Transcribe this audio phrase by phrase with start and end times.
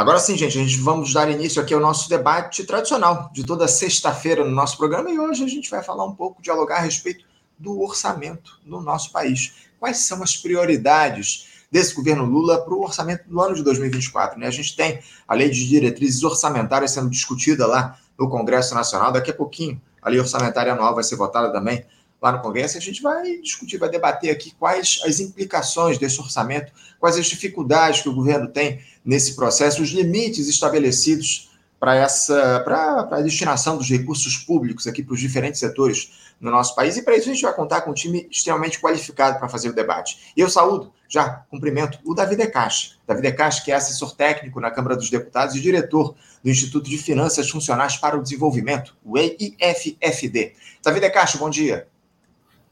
[0.00, 3.68] Agora sim, gente, a gente vamos dar início aqui ao nosso debate tradicional de toda
[3.68, 7.26] sexta-feira no nosso programa e hoje a gente vai falar um pouco, dialogar a respeito
[7.58, 9.68] do orçamento no nosso país.
[9.78, 14.40] Quais são as prioridades desse governo Lula para o orçamento do ano de 2024?
[14.40, 14.46] Né?
[14.46, 19.30] A gente tem a lei de diretrizes orçamentárias sendo discutida lá no Congresso Nacional, daqui
[19.30, 21.84] a pouquinho a lei orçamentária anual vai ser votada também
[22.20, 26.72] lá no Congresso, a gente vai discutir, vai debater aqui quais as implicações desse orçamento,
[26.98, 31.50] quais as dificuldades que o governo tem nesse processo, os limites estabelecidos
[31.80, 36.74] para essa para a destinação dos recursos públicos aqui para os diferentes setores no nosso
[36.74, 36.96] país.
[36.96, 39.72] E para isso a gente vai contar com um time extremamente qualificado para fazer o
[39.72, 40.32] debate.
[40.36, 42.92] E eu saúdo, já cumprimento, o Davi Decache.
[43.06, 46.98] Davi Decache, que é assessor técnico na Câmara dos Deputados e diretor do Instituto de
[46.98, 50.54] Finanças Funcionais para o Desenvolvimento, o EIFFD.
[50.82, 51.88] Davi Decache, bom dia.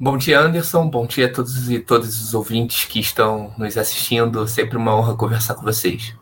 [0.00, 0.88] Bom dia, Anderson.
[0.88, 4.46] Bom dia a todos e todos os ouvintes que estão nos assistindo.
[4.46, 6.14] Sempre uma honra conversar com vocês.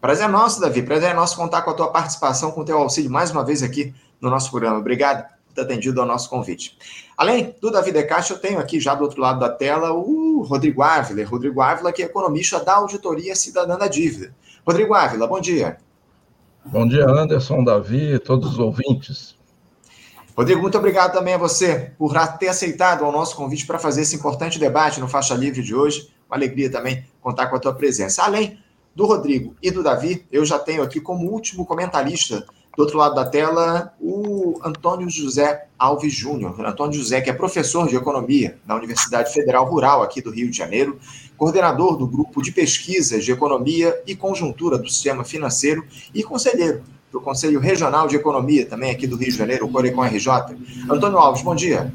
[0.00, 0.82] Prazer é nosso, Davi.
[0.82, 3.62] Prazer é nosso contar com a tua participação, com o teu auxílio mais uma vez
[3.62, 4.78] aqui no nosso programa.
[4.78, 6.78] Obrigado por ter atendido ao nosso convite.
[7.18, 10.82] Além do Davi Decache, eu tenho aqui já do outro lado da tela o Rodrigo
[10.82, 11.22] Ávila.
[11.26, 14.34] Rodrigo Ávila, que é economista da Auditoria Cidadã da Dívida.
[14.66, 15.76] Rodrigo Ávila, bom dia.
[16.64, 19.36] Bom dia, Anderson, Davi todos os ouvintes.
[20.34, 24.16] Rodrigo, muito obrigado também a você por ter aceitado o nosso convite para fazer esse
[24.16, 26.10] importante debate no Faixa Livre de hoje.
[26.26, 28.22] Uma alegria também contar com a tua presença.
[28.22, 28.58] Além
[29.00, 32.44] do Rodrigo e do Davi, eu já tenho aqui como último comentarista
[32.76, 36.54] do outro lado da tela o Antônio José Alves Júnior.
[36.60, 40.56] Antônio José, que é professor de economia na Universidade Federal Rural aqui do Rio de
[40.58, 40.98] Janeiro,
[41.38, 45.82] coordenador do grupo de pesquisas de economia e conjuntura do sistema financeiro
[46.14, 50.04] e conselheiro do Conselho Regional de Economia, também aqui do Rio de Janeiro, o Corecon
[50.04, 50.30] RJ.
[50.90, 51.90] Antônio Alves, bom dia.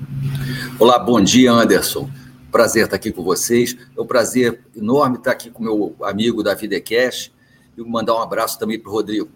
[0.80, 2.10] Olá, bom dia, Anderson.
[2.56, 3.76] Prazer estar aqui com vocês.
[3.98, 7.30] É um prazer enorme estar aqui com meu amigo Davi Decash
[7.78, 9.28] e mandar um abraço também para o Rodrigo.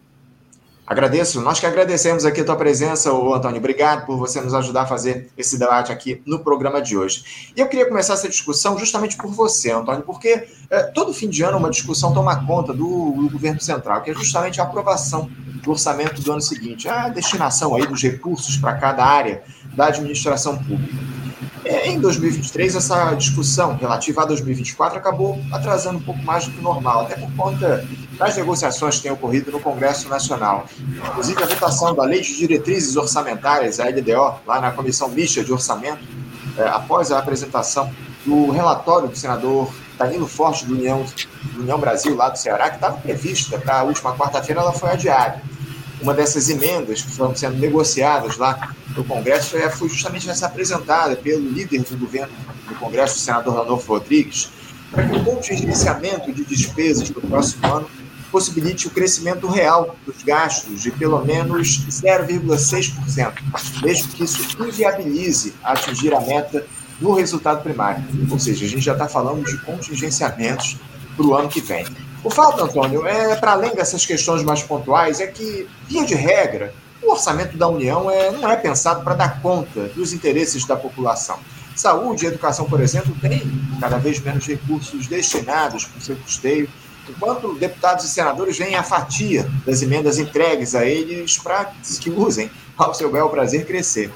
[0.88, 3.58] Agradeço, nós que agradecemos aqui a tua presença, ô Antônio.
[3.58, 7.52] Obrigado por você nos ajudar a fazer esse debate aqui no programa de hoje.
[7.58, 11.44] E eu queria começar essa discussão justamente por você, Antônio, porque é, todo fim de
[11.44, 15.30] ano uma discussão toma conta do, do governo central, que é justamente a aprovação
[15.62, 19.44] do orçamento do ano seguinte, a destinação aí dos recursos para cada área
[19.76, 21.19] da administração pública.
[21.70, 26.58] É, em 2023, essa discussão relativa a 2024 acabou atrasando um pouco mais do que
[26.58, 27.88] o normal, até por conta
[28.18, 30.66] das negociações que têm ocorrido no Congresso Nacional.
[30.80, 35.54] Inclusive, a votação da Lei de Diretrizes Orçamentárias, a LDO, lá na Comissão Mista de
[35.54, 36.00] Orçamento,
[36.58, 37.94] é, após a apresentação
[38.26, 41.06] do relatório do senador Danilo Forte, do União,
[41.54, 44.90] do União Brasil, lá do Ceará, que estava prevista para a última quarta-feira, ela foi
[44.90, 45.40] adiada.
[46.02, 51.16] Uma dessas emendas que foram sendo negociadas lá no Congresso é, foi justamente essa apresentada
[51.16, 52.34] pelo líder do governo
[52.68, 54.50] do Congresso, o senador Ranolfo Rodrigues,
[54.92, 57.90] para que o contingenciamento de despesas para o próximo ano
[58.32, 63.34] possibilite o crescimento real dos gastos de pelo menos 0,6%,
[63.84, 66.66] mesmo que isso inviabilize atingir a meta
[67.02, 68.04] no resultado primário.
[68.30, 70.78] Ou seja, a gente já está falando de contingenciamentos
[71.16, 71.86] para o ano que vem.
[72.24, 76.74] O fato, Antônio, é para além dessas questões mais pontuais, é que, via de regra,
[77.02, 81.40] o orçamento da União é, não é pensado para dar conta dos interesses da população.
[81.76, 83.42] Saúde e educação, por exemplo, têm
[83.80, 86.70] cada vez menos recursos destinados para o seu custeio,
[87.08, 92.52] enquanto deputados e senadores veem a fatia das emendas entregues a eles para que usem
[92.78, 94.12] ao seu bel prazer crescer.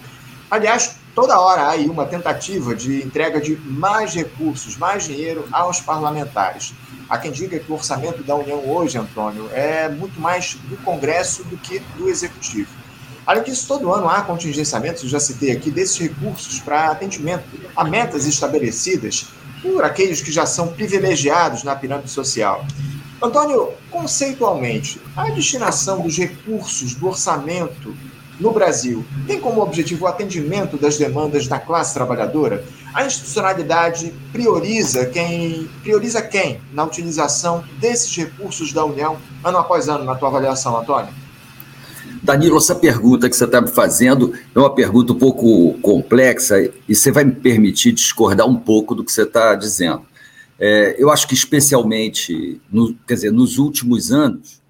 [0.52, 5.80] Aliás, toda hora há aí uma tentativa de entrega de mais recursos, mais dinheiro aos
[5.80, 6.74] parlamentares.
[7.10, 11.44] Há quem diga que o orçamento da União hoje, Antônio, é muito mais do Congresso
[11.44, 12.70] do que do Executivo.
[13.26, 17.46] Além disso, todo ano há contingenciamentos, já citei aqui, desses recursos para atendimento
[17.76, 19.28] a metas estabelecidas
[19.62, 22.66] por aqueles que já são privilegiados na pirâmide social.
[23.22, 27.96] Antônio, conceitualmente, a destinação dos recursos do orçamento
[28.40, 32.64] no Brasil tem como objetivo o atendimento das demandas da classe trabalhadora?
[32.94, 40.04] A institucionalidade prioriza quem prioriza quem na utilização desses recursos da União ano após ano,
[40.04, 41.14] na tua avaliação, Antônio?
[42.24, 46.56] Danilo, essa pergunta que você está me fazendo é uma pergunta um pouco complexa
[46.88, 50.06] e você vai me permitir discordar um pouco do que você está dizendo.
[50.58, 54.62] É, eu acho que, especialmente, no, quer dizer, nos últimos anos,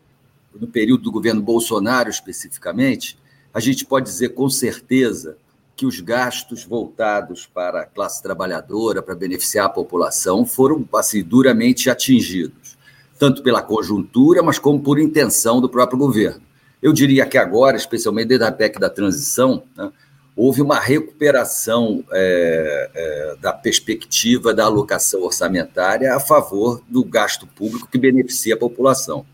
[0.60, 3.18] no período do governo Bolsonaro especificamente,
[3.54, 5.38] a gente pode dizer com certeza
[5.76, 11.90] que os gastos voltados para a classe trabalhadora, para beneficiar a população, foram assim, duramente
[11.90, 12.78] atingidos,
[13.20, 16.42] tanto pela conjuntura, mas como por intenção do próprio governo.
[16.82, 19.92] Eu diria que agora, especialmente desde a PEC da transição, né,
[20.36, 27.88] houve uma recuperação é, é, da perspectiva da alocação orçamentária a favor do gasto público
[27.90, 29.26] que beneficia a população.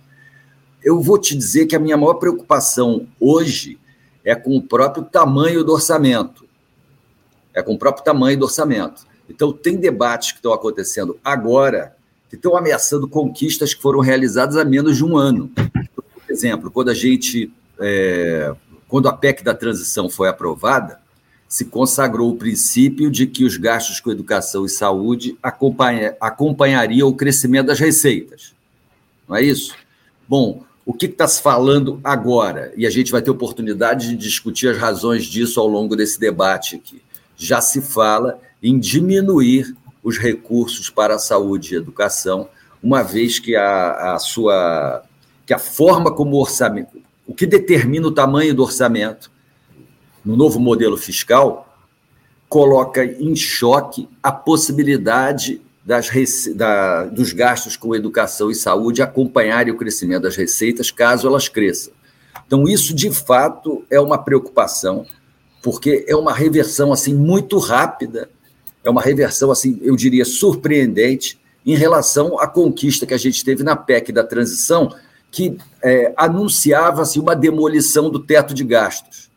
[0.84, 3.80] eu vou te dizer que a minha maior preocupação hoje
[4.24, 6.46] é com o próprio tamanho do orçamento.
[7.54, 9.08] É com o próprio tamanho do orçamento.
[9.30, 11.96] Então, tem debates que estão acontecendo agora
[12.30, 15.50] que estão ameaçando conquistas que foram realizadas há menos de um ano.
[15.96, 17.52] Por exemplo, quando a gente.
[17.80, 18.54] É,
[18.88, 21.00] quando a PEC da transição foi aprovada,
[21.48, 27.16] se consagrou o princípio de que os gastos com educação e saúde acompanha, acompanhariam o
[27.16, 28.54] crescimento das receitas.
[29.28, 29.76] Não é isso?
[30.28, 32.74] Bom, o que está se falando agora?
[32.76, 36.78] E a gente vai ter oportunidade de discutir as razões disso ao longo desse debate
[36.78, 37.00] aqui.
[37.38, 42.50] Já se fala em diminuir os recursos para a saúde e educação,
[42.82, 45.04] uma vez que a, a sua
[45.46, 49.32] que a forma como o orçamento, o que determina o tamanho do orçamento
[50.26, 51.72] no novo modelo fiscal,
[52.50, 56.08] coloca em choque a possibilidade das,
[56.54, 61.92] da, dos gastos com educação e saúde acompanharem o crescimento das receitas, caso elas cresçam.
[62.46, 65.08] Então, isso de fato é uma preocupação,
[65.64, 68.30] porque é uma reversão assim muito rápida,
[68.84, 73.64] é uma reversão assim, eu diria, surpreendente em relação à conquista que a gente teve
[73.64, 74.94] na PEC da transição,
[75.32, 79.28] que é, anunciava-se uma demolição do teto de gastos.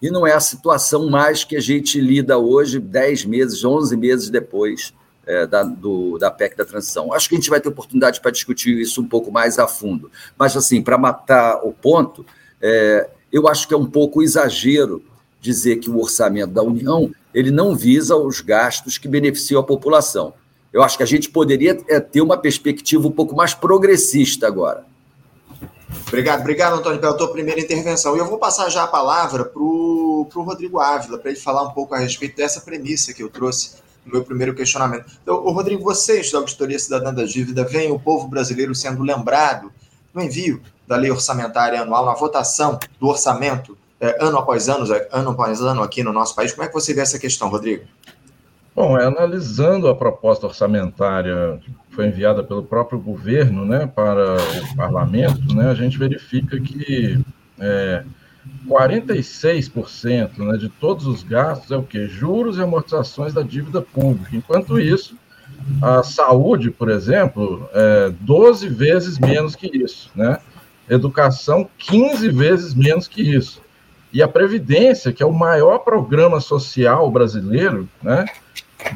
[0.00, 4.30] E não é a situação mais que a gente lida hoje, 10 meses, 11 meses
[4.30, 4.94] depois
[5.26, 7.12] é, da, do, da PEC da transição.
[7.12, 10.10] Acho que a gente vai ter oportunidade para discutir isso um pouco mais a fundo.
[10.38, 12.24] Mas, assim, para matar o ponto,
[12.62, 15.02] é, eu acho que é um pouco exagero
[15.40, 20.32] dizer que o orçamento da União ele não visa os gastos que beneficiam a população.
[20.72, 24.84] Eu acho que a gente poderia é, ter uma perspectiva um pouco mais progressista agora.
[26.08, 28.16] Obrigado, obrigado, Antônio, pela tua primeira intervenção.
[28.16, 31.70] E eu vou passar já a palavra para o Rodrigo Ávila, para ele falar um
[31.70, 33.76] pouco a respeito dessa premissa que eu trouxe
[34.06, 35.06] no meu primeiro questionamento.
[35.22, 39.72] Então, o Rodrigo, vocês da Auditoria Cidadã da Dívida veem o povo brasileiro sendo lembrado
[40.14, 45.30] no envio da lei orçamentária anual, na votação do orçamento, é, ano após ano, ano
[45.30, 46.52] após ano aqui no nosso país.
[46.52, 47.84] Como é que você vê essa questão, Rodrigo?
[48.74, 54.76] Bom, é, analisando a proposta orçamentária que foi enviada pelo próprio governo né, para o
[54.76, 57.18] parlamento, né, a gente verifica que
[57.58, 58.04] é,
[58.68, 62.06] 46% né, de todos os gastos é o quê?
[62.06, 64.34] Juros e amortizações da dívida pública.
[64.34, 65.16] Enquanto isso,
[65.80, 70.38] a saúde, por exemplo, é 12 vezes menos que isso, né?
[70.88, 73.60] Educação, 15 vezes menos que isso.
[74.12, 78.24] E a Previdência, que é o maior programa social brasileiro, né?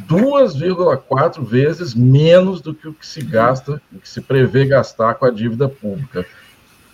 [0.08, 5.24] 2,4 vezes menos do que o que se gasta, o que se prevê gastar com
[5.24, 6.24] a dívida pública.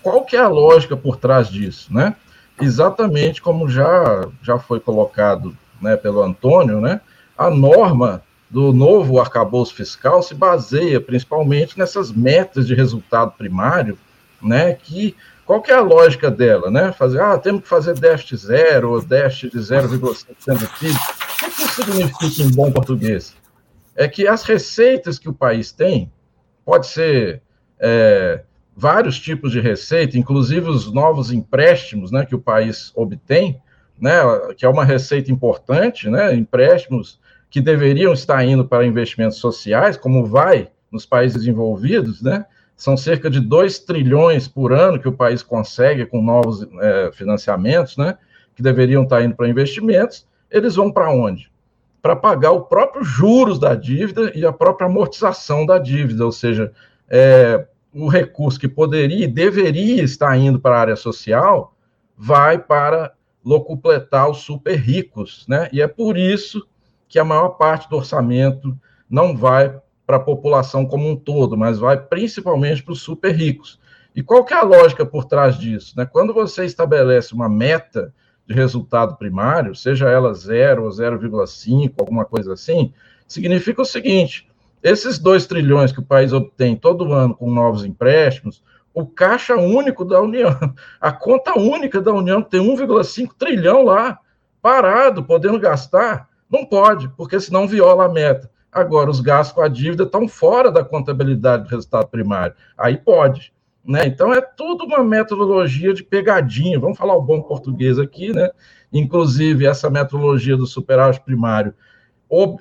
[0.03, 2.17] Qual que é a lógica por trás disso, né?
[2.61, 7.00] Exatamente como já, já foi colocado né, pelo Antônio, né?
[7.37, 13.99] A norma do novo arcabouço fiscal se baseia principalmente nessas metas de resultado primário,
[14.41, 14.73] né?
[14.75, 15.14] Que
[15.44, 16.93] qual que é a lógica dela, né?
[16.93, 20.94] Fazer, ah, temos que fazer déficit zero ou déficit de 0,5% do PIB.
[20.94, 23.37] O que isso significa em bom português?
[23.94, 26.11] É que as receitas que o país tem,
[26.64, 27.43] pode ser
[27.79, 28.43] é,
[28.76, 33.58] vários tipos de receita, inclusive os novos empréstimos né, que o país obtém,
[33.99, 34.20] né,
[34.55, 37.19] que é uma receita importante, né, empréstimos
[37.49, 42.44] que deveriam estar indo para investimentos sociais, como vai nos países desenvolvidos, né,
[42.77, 47.96] são cerca de 2 trilhões por ano que o país consegue com novos é, financiamentos,
[47.96, 48.19] né,
[48.55, 51.51] que deveriam estar indo para investimentos, eles vão para onde?
[52.03, 56.70] Para pagar o próprio juros da dívida e a própria amortização da dívida, ou seja,
[57.08, 61.74] é, o recurso que poderia e deveria estar indo para a área social
[62.17, 65.69] vai para locupletar os super ricos, né?
[65.72, 66.67] E é por isso
[67.08, 68.76] que a maior parte do orçamento
[69.08, 73.81] não vai para a população como um todo, mas vai principalmente para os super ricos.
[74.15, 75.94] E qual que é a lógica por trás disso?
[75.96, 76.05] Né?
[76.05, 78.12] Quando você estabelece uma meta
[78.46, 82.93] de resultado primário, seja ela 0 ou 0,5, alguma coisa assim,
[83.26, 84.48] significa o seguinte:
[84.83, 88.63] esses 2 trilhões que o país obtém todo ano com novos empréstimos,
[88.95, 90.51] o caixa único da União,
[91.01, 94.19] a conta única da União tem 1,5 trilhão lá,
[94.63, 98.51] parado, podendo gastar, não pode, porque senão viola a meta.
[98.73, 102.55] Agora, os gastos com a dívida estão fora da contabilidade do resultado primário.
[102.77, 103.53] Aí pode.
[103.85, 104.06] Né?
[104.06, 106.79] Então, é tudo uma metodologia de pegadinha.
[106.79, 108.51] Vamos falar o bom português aqui, né?
[108.93, 111.73] Inclusive, essa metodologia do superávit primário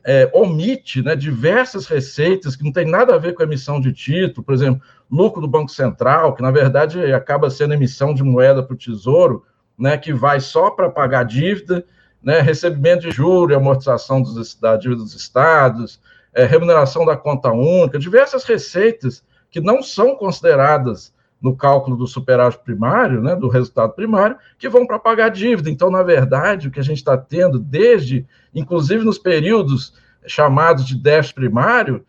[0.03, 4.45] é, omite né, diversas receitas que não tem nada a ver com emissão de título,
[4.45, 8.73] por exemplo, lucro do Banco Central, que na verdade acaba sendo emissão de moeda para
[8.73, 9.43] o Tesouro,
[9.77, 11.83] né, que vai só para pagar dívida,
[12.21, 15.99] né, recebimento de juros e amortização dos, da dívida dos estados,
[16.33, 21.13] é, remuneração da conta única, diversas receitas que não são consideradas
[21.45, 25.69] no cálculo do superávit primário, né, do resultado primário, que vão para pagar dívida.
[25.69, 29.93] Então, na verdade, o que a gente está tendo desde, inclusive nos períodos
[30.25, 32.03] chamados de déficit primário,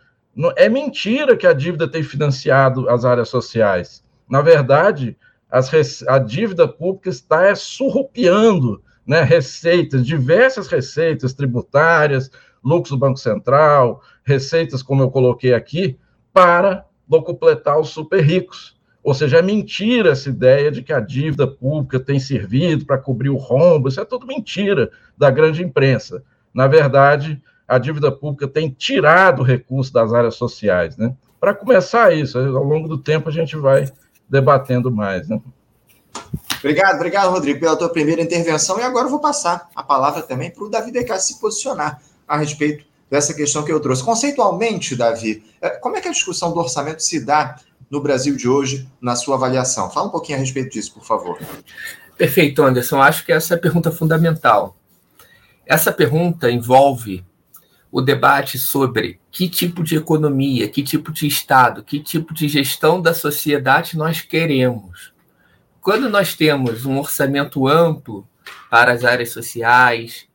[0.57, 4.02] é mentira que a dívida tem financiado as áreas sociais.
[4.26, 5.14] Na verdade,
[5.50, 5.71] as,
[6.09, 12.31] a dívida pública está é, surrupiando né, receitas, diversas receitas tributárias,
[12.64, 15.99] lucros do Banco Central, receitas, como eu coloquei aqui,
[16.33, 18.75] para locupletar os super ricos.
[19.07, 23.29] Ou seja, é mentira essa ideia de que a dívida pública tem servido para cobrir
[23.29, 26.25] o rombo, isso é tudo mentira da grande imprensa.
[26.53, 30.97] Na verdade, a dívida pública tem tirado recursos das áreas sociais.
[30.97, 31.15] Né?
[31.39, 33.89] Para começar isso, ao longo do tempo a gente vai
[34.29, 35.29] debatendo mais.
[35.29, 35.41] Né?
[36.59, 38.77] Obrigado, obrigado, Rodrigo, pela tua primeira intervenção.
[38.81, 42.37] E agora eu vou passar a palavra também para o Davi Decasso se posicionar a
[42.37, 44.03] respeito dessa questão que eu trouxe.
[44.03, 48.49] Conceitualmente, Davi, é, como é que a discussão do orçamento se dá no Brasil de
[48.49, 49.90] hoje, na sua avaliação?
[49.90, 51.38] Fala um pouquinho a respeito disso, por favor.
[52.16, 53.00] Perfeito, Anderson.
[53.00, 54.76] Acho que essa é a pergunta fundamental.
[55.64, 57.25] Essa pergunta envolve
[57.90, 63.00] o debate sobre que tipo de economia, que tipo de Estado, que tipo de gestão
[63.00, 65.12] da sociedade nós queremos.
[65.81, 68.26] Quando nós temos um orçamento amplo
[68.71, 70.26] para as áreas sociais,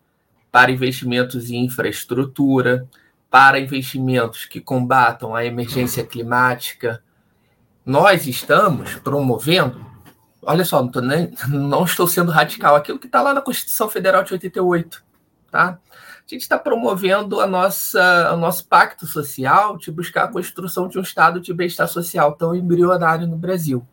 [0.51, 2.87] para investimentos em infraestrutura,
[3.29, 7.01] para investimentos que combatam a emergência climática.
[7.85, 9.83] Nós estamos promovendo,
[10.41, 14.23] olha só, não, nem, não estou sendo radical, aquilo que está lá na Constituição Federal
[14.23, 15.03] de 88,
[15.49, 15.79] tá?
[15.87, 20.97] A gente está promovendo a nossa, o nosso pacto social de buscar a construção de
[20.97, 23.85] um estado de bem-estar social tão embrionário no Brasil.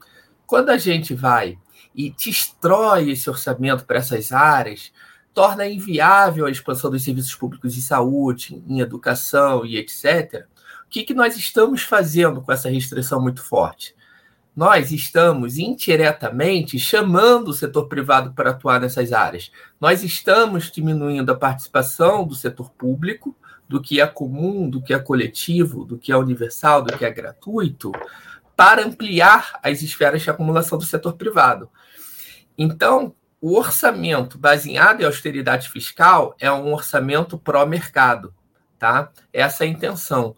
[0.47, 1.59] Quando a gente vai
[1.95, 4.93] e destrói esse orçamento para essas áreas,
[5.35, 10.47] torna inviável a expansão dos serviços públicos de saúde, em educação e etc.,
[10.89, 13.95] o que, que nós estamos fazendo com essa restrição muito forte?
[14.57, 19.53] Nós estamos indiretamente chamando o setor privado para atuar nessas áreas.
[19.79, 23.37] Nós estamos diminuindo a participação do setor público,
[23.69, 27.11] do que é comum, do que é coletivo, do que é universal, do que é
[27.11, 27.93] gratuito,
[28.57, 31.69] para ampliar as esferas de acumulação do setor privado.
[32.57, 38.35] Então, o orçamento baseado em austeridade fiscal é um orçamento pró-mercado,
[38.79, 39.13] tá?
[39.35, 40.35] Essa é a intenção.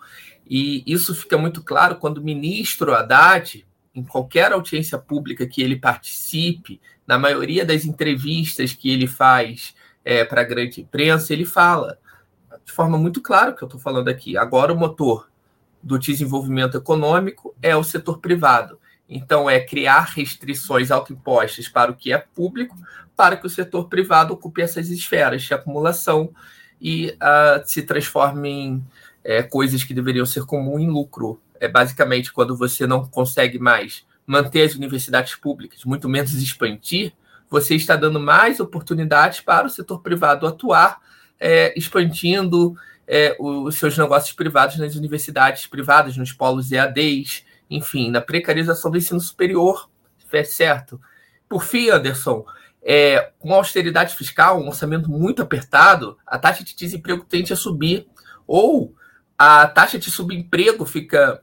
[0.50, 3.64] E isso fica muito claro quando o ministro Haddad,
[3.95, 10.25] em qualquer audiência pública que ele participe, na maioria das entrevistas que ele faz é,
[10.25, 11.97] para a grande imprensa, ele fala
[12.64, 14.37] de forma muito clara o que eu estou falando aqui.
[14.37, 15.30] Agora, o motor
[15.80, 18.78] do desenvolvimento econômico é o setor privado.
[19.09, 22.76] Então, é criar restrições autoimpostas para o que é público,
[23.16, 26.33] para que o setor privado ocupe essas esferas de acumulação
[26.80, 28.87] e uh, se transforme em
[29.25, 31.41] é, coisas que deveriam ser comuns em lucro.
[31.59, 37.12] É basicamente quando você não consegue mais manter as universidades públicas, muito menos expandir,
[37.50, 41.00] você está dando mais oportunidades para o setor privado atuar,
[41.39, 48.21] é, expandindo é, os seus negócios privados nas universidades privadas, nos polos EADs, enfim, na
[48.21, 49.91] precarização do ensino superior,
[50.33, 51.00] é certo?
[51.49, 52.45] Por fim, Anderson,
[52.81, 58.07] é, com austeridade fiscal, um orçamento muito apertado, a taxa de desemprego tende a subir,
[58.47, 58.95] ou
[59.43, 61.43] a taxa de subemprego fica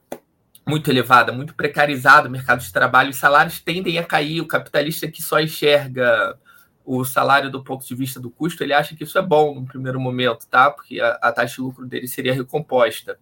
[0.63, 5.08] muito elevada, muito precarizada o mercado de trabalho, os salários tendem a cair, o capitalista
[5.08, 6.38] que só enxerga
[6.86, 9.66] o salário do ponto de vista do custo, ele acha que isso é bom no
[9.66, 10.70] primeiro momento, tá?
[10.70, 13.18] Porque a, a taxa de lucro dele seria recomposta.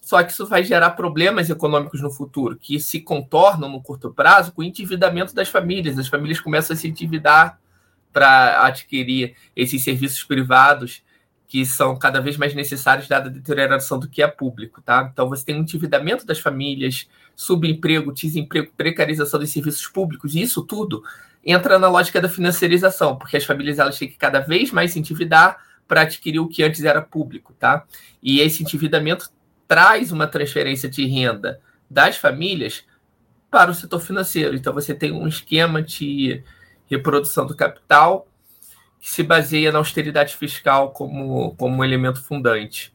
[0.00, 4.50] Só que isso vai gerar problemas econômicos no futuro, que se contornam no curto prazo
[4.50, 5.98] com o endividamento das famílias.
[5.98, 7.60] As famílias começam a se endividar
[8.14, 11.04] para adquirir esses serviços privados
[11.46, 15.08] que são cada vez mais necessários dada a deterioração do que é público, tá?
[15.12, 20.62] Então você tem um endividamento das famílias, subemprego, desemprego, precarização dos serviços públicos, e isso
[20.62, 21.02] tudo
[21.44, 24.98] entra na lógica da financiarização, porque as famílias elas têm que cada vez mais se
[24.98, 27.84] endividar para adquirir o que antes era público, tá?
[28.20, 29.30] E esse endividamento
[29.68, 32.84] traz uma transferência de renda das famílias
[33.50, 34.56] para o setor financeiro.
[34.56, 36.42] Então, você tem um esquema de
[36.90, 38.26] reprodução do capital
[39.00, 42.94] que se baseia na austeridade fiscal como, como um elemento fundante.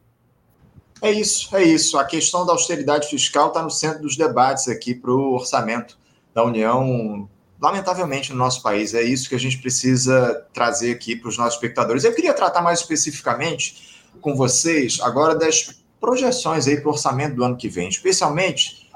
[1.00, 1.98] É isso, é isso.
[1.98, 5.98] A questão da austeridade fiscal está no centro dos debates aqui para o orçamento
[6.32, 7.28] da União,
[7.60, 8.94] lamentavelmente, no nosso país.
[8.94, 12.04] É isso que a gente precisa trazer aqui para os nossos espectadores.
[12.04, 17.44] Eu queria tratar mais especificamente com vocês agora das projeções aí para o orçamento do
[17.44, 18.88] ano que vem, especialmente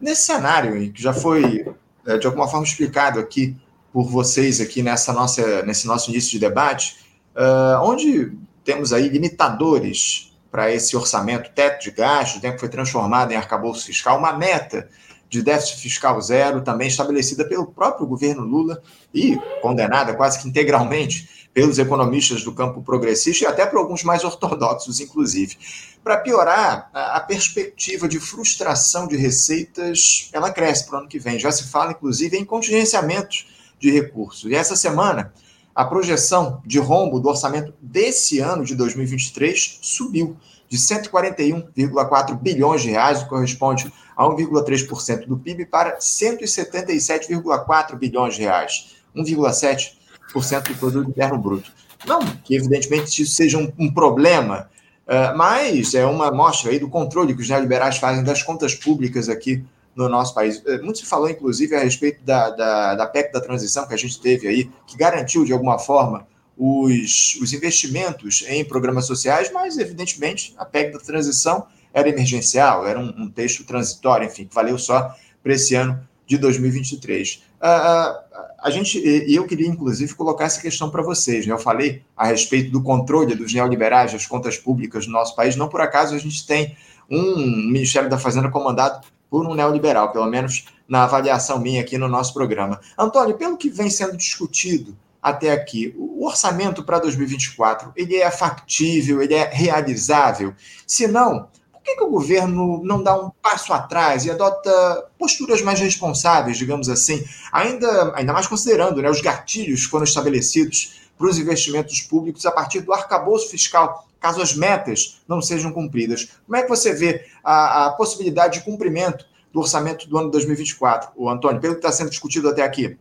[0.00, 1.66] nesse cenário que já foi
[2.06, 3.56] é, de alguma forma explicado aqui
[3.94, 6.96] por vocês aqui nessa nossa nesse nosso início de debate,
[7.36, 8.32] uh, onde
[8.64, 13.86] temos aí limitadores para esse orçamento, teto de gastos, né, que foi transformado em arcabouço
[13.86, 14.88] fiscal, uma meta
[15.28, 18.82] de déficit fiscal zero, também estabelecida pelo próprio governo Lula
[19.14, 24.24] e condenada quase que integralmente pelos economistas do campo progressista e até por alguns mais
[24.24, 25.56] ortodoxos, inclusive.
[26.02, 31.38] Para piorar, a perspectiva de frustração de receitas ela cresce para o ano que vem.
[31.38, 33.53] Já se fala, inclusive, em contingenciamentos
[33.84, 34.50] de recursos.
[34.50, 35.30] E essa semana,
[35.74, 40.38] a projeção de rombo do orçamento desse ano de 2023 subiu
[40.68, 48.40] de 141,4 bilhões de reais, que corresponde a 1,3% do PIB, para 177,4 bilhões de
[48.42, 51.70] reais, 1,7% do produto interno bruto.
[52.06, 54.70] Não que, evidentemente, isso seja um, um problema,
[55.06, 59.28] uh, mas é uma mostra aí do controle que os neoliberais fazem das contas públicas
[59.28, 59.62] aqui
[59.94, 60.58] no nosso país.
[60.58, 63.96] Uh, muito se falou, inclusive, a respeito da, da, da PEC da transição que a
[63.96, 69.78] gente teve aí, que garantiu, de alguma forma, os, os investimentos em programas sociais, mas,
[69.78, 74.78] evidentemente, a PEC da transição era emergencial, era um, um texto transitório, enfim, que valeu
[74.78, 77.44] só para esse ano de 2023.
[77.60, 81.46] Uh, uh, a gente, e eu queria, inclusive, colocar essa questão para vocês.
[81.46, 81.52] Né?
[81.52, 85.54] Eu falei a respeito do controle dos neoliberais das contas públicas no nosso país.
[85.54, 86.74] Não por acaso a gente tem
[87.10, 87.36] um
[87.70, 92.34] Ministério da Fazenda comandado por um neoliberal, pelo menos na avaliação minha aqui no nosso
[92.34, 92.80] programa.
[92.98, 95.94] Antônio, pelo que vem sendo discutido até aqui.
[95.96, 100.54] O orçamento para 2024, ele é factível, ele é realizável?
[100.86, 105.62] Se não, por que, que o governo não dá um passo atrás e adota posturas
[105.62, 111.26] mais responsáveis, digamos assim, ainda, ainda mais considerando né, os gatilhos que foram estabelecidos para
[111.26, 116.30] os investimentos públicos a partir do arcabouço fiscal, caso as metas não sejam cumpridas.
[116.46, 121.10] Como é que você vê a, a possibilidade de cumprimento do orçamento do ano 2024,
[121.14, 122.96] o Antônio, pelo que está sendo discutido até aqui?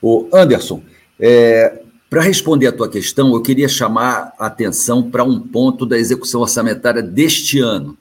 [0.00, 0.82] O Anderson,
[1.18, 5.98] é, para responder a tua questão, eu queria chamar a atenção para um ponto da
[5.98, 7.94] execução orçamentária deste ano.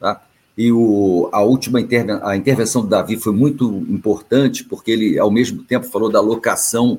[0.00, 0.22] Tá?
[0.56, 5.30] E o, a última interven a intervenção do Davi foi muito importante, porque ele, ao
[5.30, 6.98] mesmo tempo, falou da alocação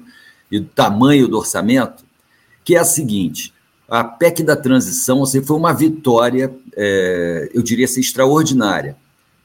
[0.51, 2.05] e do tamanho do orçamento,
[2.63, 3.57] que é a seguinte:
[3.89, 8.95] a PEC da transição assim, foi uma vitória, é, eu diria assim, extraordinária.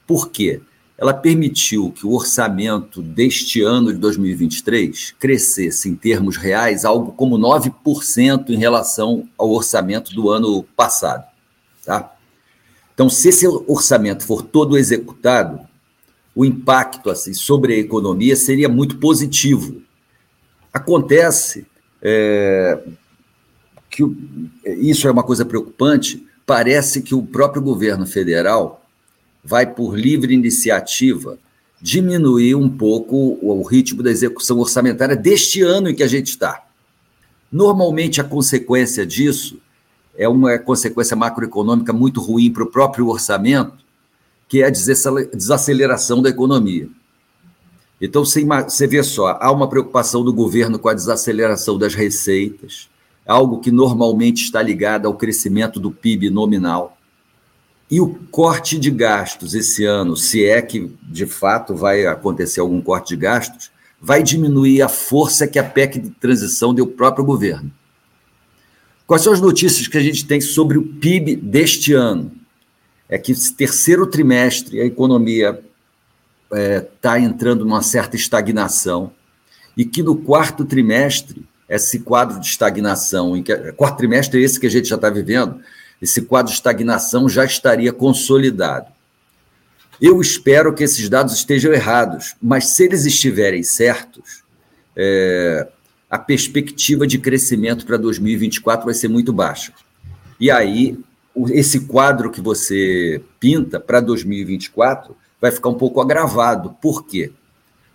[0.05, 0.61] Por quê?
[0.97, 7.37] ela permitiu que o orçamento deste ano de 2023 crescesse em termos reais algo como
[7.37, 11.25] 9% em relação ao orçamento do ano passado.
[11.83, 12.15] Tá?
[12.93, 15.59] Então, se esse orçamento for todo executado,
[16.33, 19.81] o impacto assim, sobre a economia seria muito positivo.
[20.73, 21.65] Acontece
[22.01, 22.81] é,
[23.95, 24.03] que
[24.65, 28.85] isso é uma coisa preocupante, parece que o próprio governo federal
[29.41, 31.39] vai, por livre iniciativa,
[31.81, 36.65] diminuir um pouco o ritmo da execução orçamentária deste ano em que a gente está.
[37.51, 39.59] Normalmente, a consequência disso
[40.17, 43.85] é uma consequência macroeconômica muito ruim para o próprio orçamento,
[44.47, 46.89] que é a desaceleração da economia.
[48.01, 52.89] Então, você vê só, há uma preocupação do governo com a desaceleração das receitas,
[53.25, 56.97] algo que normalmente está ligado ao crescimento do PIB nominal.
[57.89, 62.81] E o corte de gastos esse ano, se é que de fato vai acontecer algum
[62.81, 67.25] corte de gastos, vai diminuir a força que a PEC de transição deu ao próprio
[67.25, 67.71] governo.
[69.07, 72.31] Quais são as notícias que a gente tem sobre o PIB deste ano?
[73.07, 75.63] É que esse terceiro trimestre a economia
[76.51, 79.11] está é, tá entrando numa certa estagnação
[79.77, 84.59] e que no quarto trimestre, esse quadro de estagnação, em que, quarto trimestre é esse
[84.59, 85.59] que a gente já está vivendo,
[86.01, 88.87] esse quadro de estagnação já estaria consolidado.
[90.01, 94.43] Eu espero que esses dados estejam errados, mas se eles estiverem certos,
[94.95, 95.67] é,
[96.09, 99.73] a perspectiva de crescimento para 2024 vai ser muito baixa.
[100.39, 100.97] E aí,
[101.49, 106.75] esse quadro que você pinta para 2024 vai ficar um pouco agravado.
[106.81, 107.31] Por quê?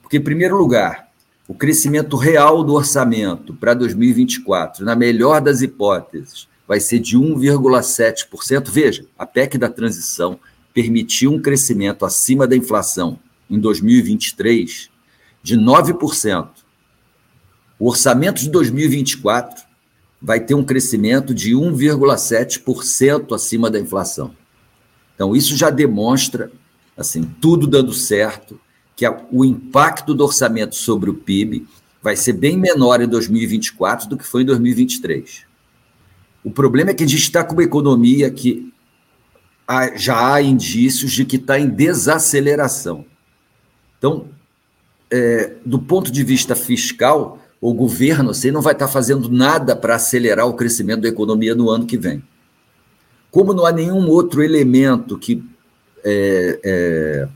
[0.03, 1.10] Porque, em primeiro lugar,
[1.51, 8.71] o crescimento real do orçamento para 2024, na melhor das hipóteses, vai ser de 1,7%.
[8.71, 10.39] Veja, a PEC da transição
[10.73, 13.19] permitiu um crescimento acima da inflação
[13.51, 14.91] em 2023
[15.43, 16.51] de 9%.
[17.81, 19.65] O orçamento de 2024
[20.23, 24.37] vai ter um crescimento de 1,7% acima da inflação.
[25.17, 26.53] Então, isso já demonstra,
[26.97, 28.61] assim, tudo dando certo,
[29.01, 31.67] que o impacto do orçamento sobre o PIB
[32.03, 35.47] vai ser bem menor em 2024 do que foi em 2023.
[36.45, 38.71] O problema é que a gente está com uma economia que
[39.97, 43.07] já há indícios de que está em desaceleração.
[43.97, 44.27] Então,
[45.11, 49.95] é, do ponto de vista fiscal, o governo assim, não vai estar fazendo nada para
[49.95, 52.23] acelerar o crescimento da economia no ano que vem.
[53.31, 55.43] Como não há nenhum outro elemento que
[56.05, 57.29] é, é,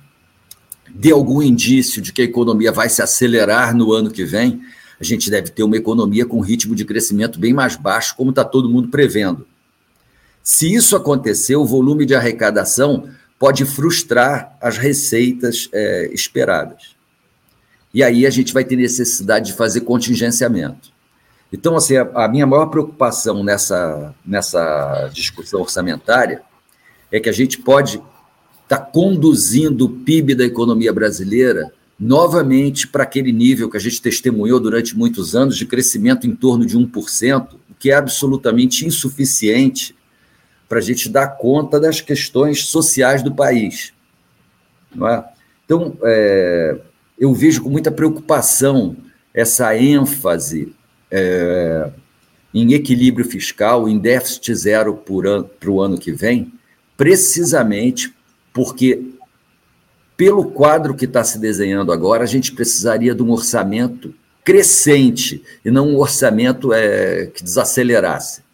[0.94, 4.62] dê algum indício de que a economia vai se acelerar no ano que vem,
[5.00, 8.44] a gente deve ter uma economia com ritmo de crescimento bem mais baixo, como está
[8.44, 9.44] todo mundo prevendo.
[10.42, 16.94] Se isso acontecer, o volume de arrecadação pode frustrar as receitas é, esperadas.
[17.92, 20.92] E aí a gente vai ter necessidade de fazer contingenciamento.
[21.52, 26.42] Então, assim, a, a minha maior preocupação nessa, nessa discussão orçamentária
[27.10, 28.00] é que a gente pode
[28.64, 34.02] estar tá conduzindo o PIB da economia brasileira novamente para aquele nível que a gente
[34.02, 39.94] testemunhou durante muitos anos de crescimento em torno de 1%, o que é absolutamente insuficiente
[40.68, 43.92] para a gente dar conta das questões sociais do país.
[44.94, 45.24] Não é?
[45.64, 46.80] Então, é,
[47.18, 48.96] eu vejo com muita preocupação
[49.32, 50.74] essa ênfase
[51.10, 51.90] é,
[52.52, 56.52] em equilíbrio fiscal, em déficit zero para o ano que vem,
[56.96, 58.14] precisamente
[58.54, 59.02] porque,
[60.16, 64.14] pelo quadro que está se desenhando agora, a gente precisaria de um orçamento
[64.44, 68.44] crescente e não um orçamento é, que desacelerasse.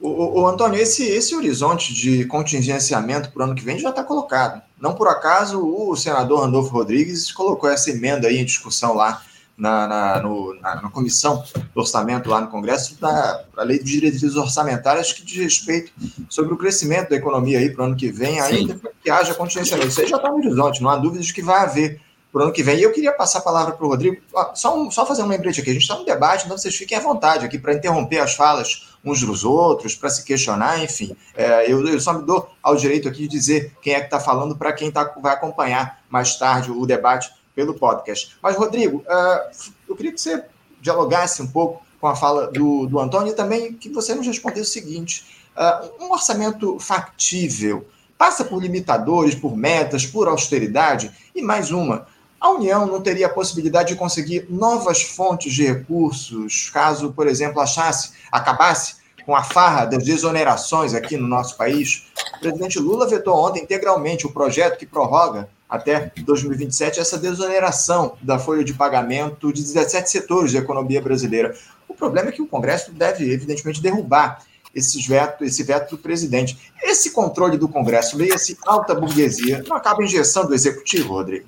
[0.00, 4.02] O, o, Antônio, esse, esse horizonte de contingenciamento para o ano que vem já está
[4.02, 4.62] colocado.
[4.80, 9.22] Não por acaso o senador Randolfo Rodrigues colocou essa emenda aí em discussão lá
[9.60, 11.44] na, na, no, na, na comissão
[11.74, 15.92] do orçamento lá no Congresso da lei de diretrizes orçamentárias que diz respeito
[16.28, 18.80] sobre o crescimento da economia aí para o ano que vem, ainda Sim.
[19.02, 19.90] que haja contingenciamento.
[19.90, 22.00] Isso aí já está no horizonte, não há dúvidas de que vai haver
[22.32, 22.78] para o ano que vem.
[22.78, 24.16] E eu queria passar a palavra para o Rodrigo,
[24.54, 25.70] só, um, só fazer um lembrete aqui.
[25.70, 28.88] A gente está no debate, então vocês fiquem à vontade aqui para interromper as falas
[29.04, 31.16] uns dos outros, para se questionar, enfim.
[31.34, 34.20] É, eu, eu, só me dou ao direito aqui de dizer quem é que está
[34.20, 38.36] falando para quem tá, vai acompanhar mais tarde o debate pelo podcast.
[38.42, 39.50] Mas, Rodrigo, uh,
[39.88, 40.44] eu queria que você
[40.80, 44.62] dialogasse um pouco com a fala do, do Antônio e também que você nos respondesse
[44.62, 45.24] o seguinte:
[45.56, 47.86] uh, um orçamento factível
[48.16, 51.10] passa por limitadores, por metas, por austeridade?
[51.34, 52.06] E mais uma,
[52.40, 57.60] a União não teria a possibilidade de conseguir novas fontes de recursos, caso, por exemplo,
[57.60, 62.06] achasse, acabasse com a farra das desonerações aqui no nosso país?
[62.36, 68.38] O presidente Lula vetou ontem integralmente o projeto que prorroga até 2027 essa desoneração da
[68.38, 71.54] folha de pagamento de 17 setores da economia brasileira.
[71.88, 74.40] O problema é que o Congresso deve, evidentemente, derrubar
[74.74, 76.72] esse veto, esse veto do presidente.
[76.82, 81.46] Esse controle do Congresso, leia-se alta burguesia, não acaba injeção Executivo, Rodrigo?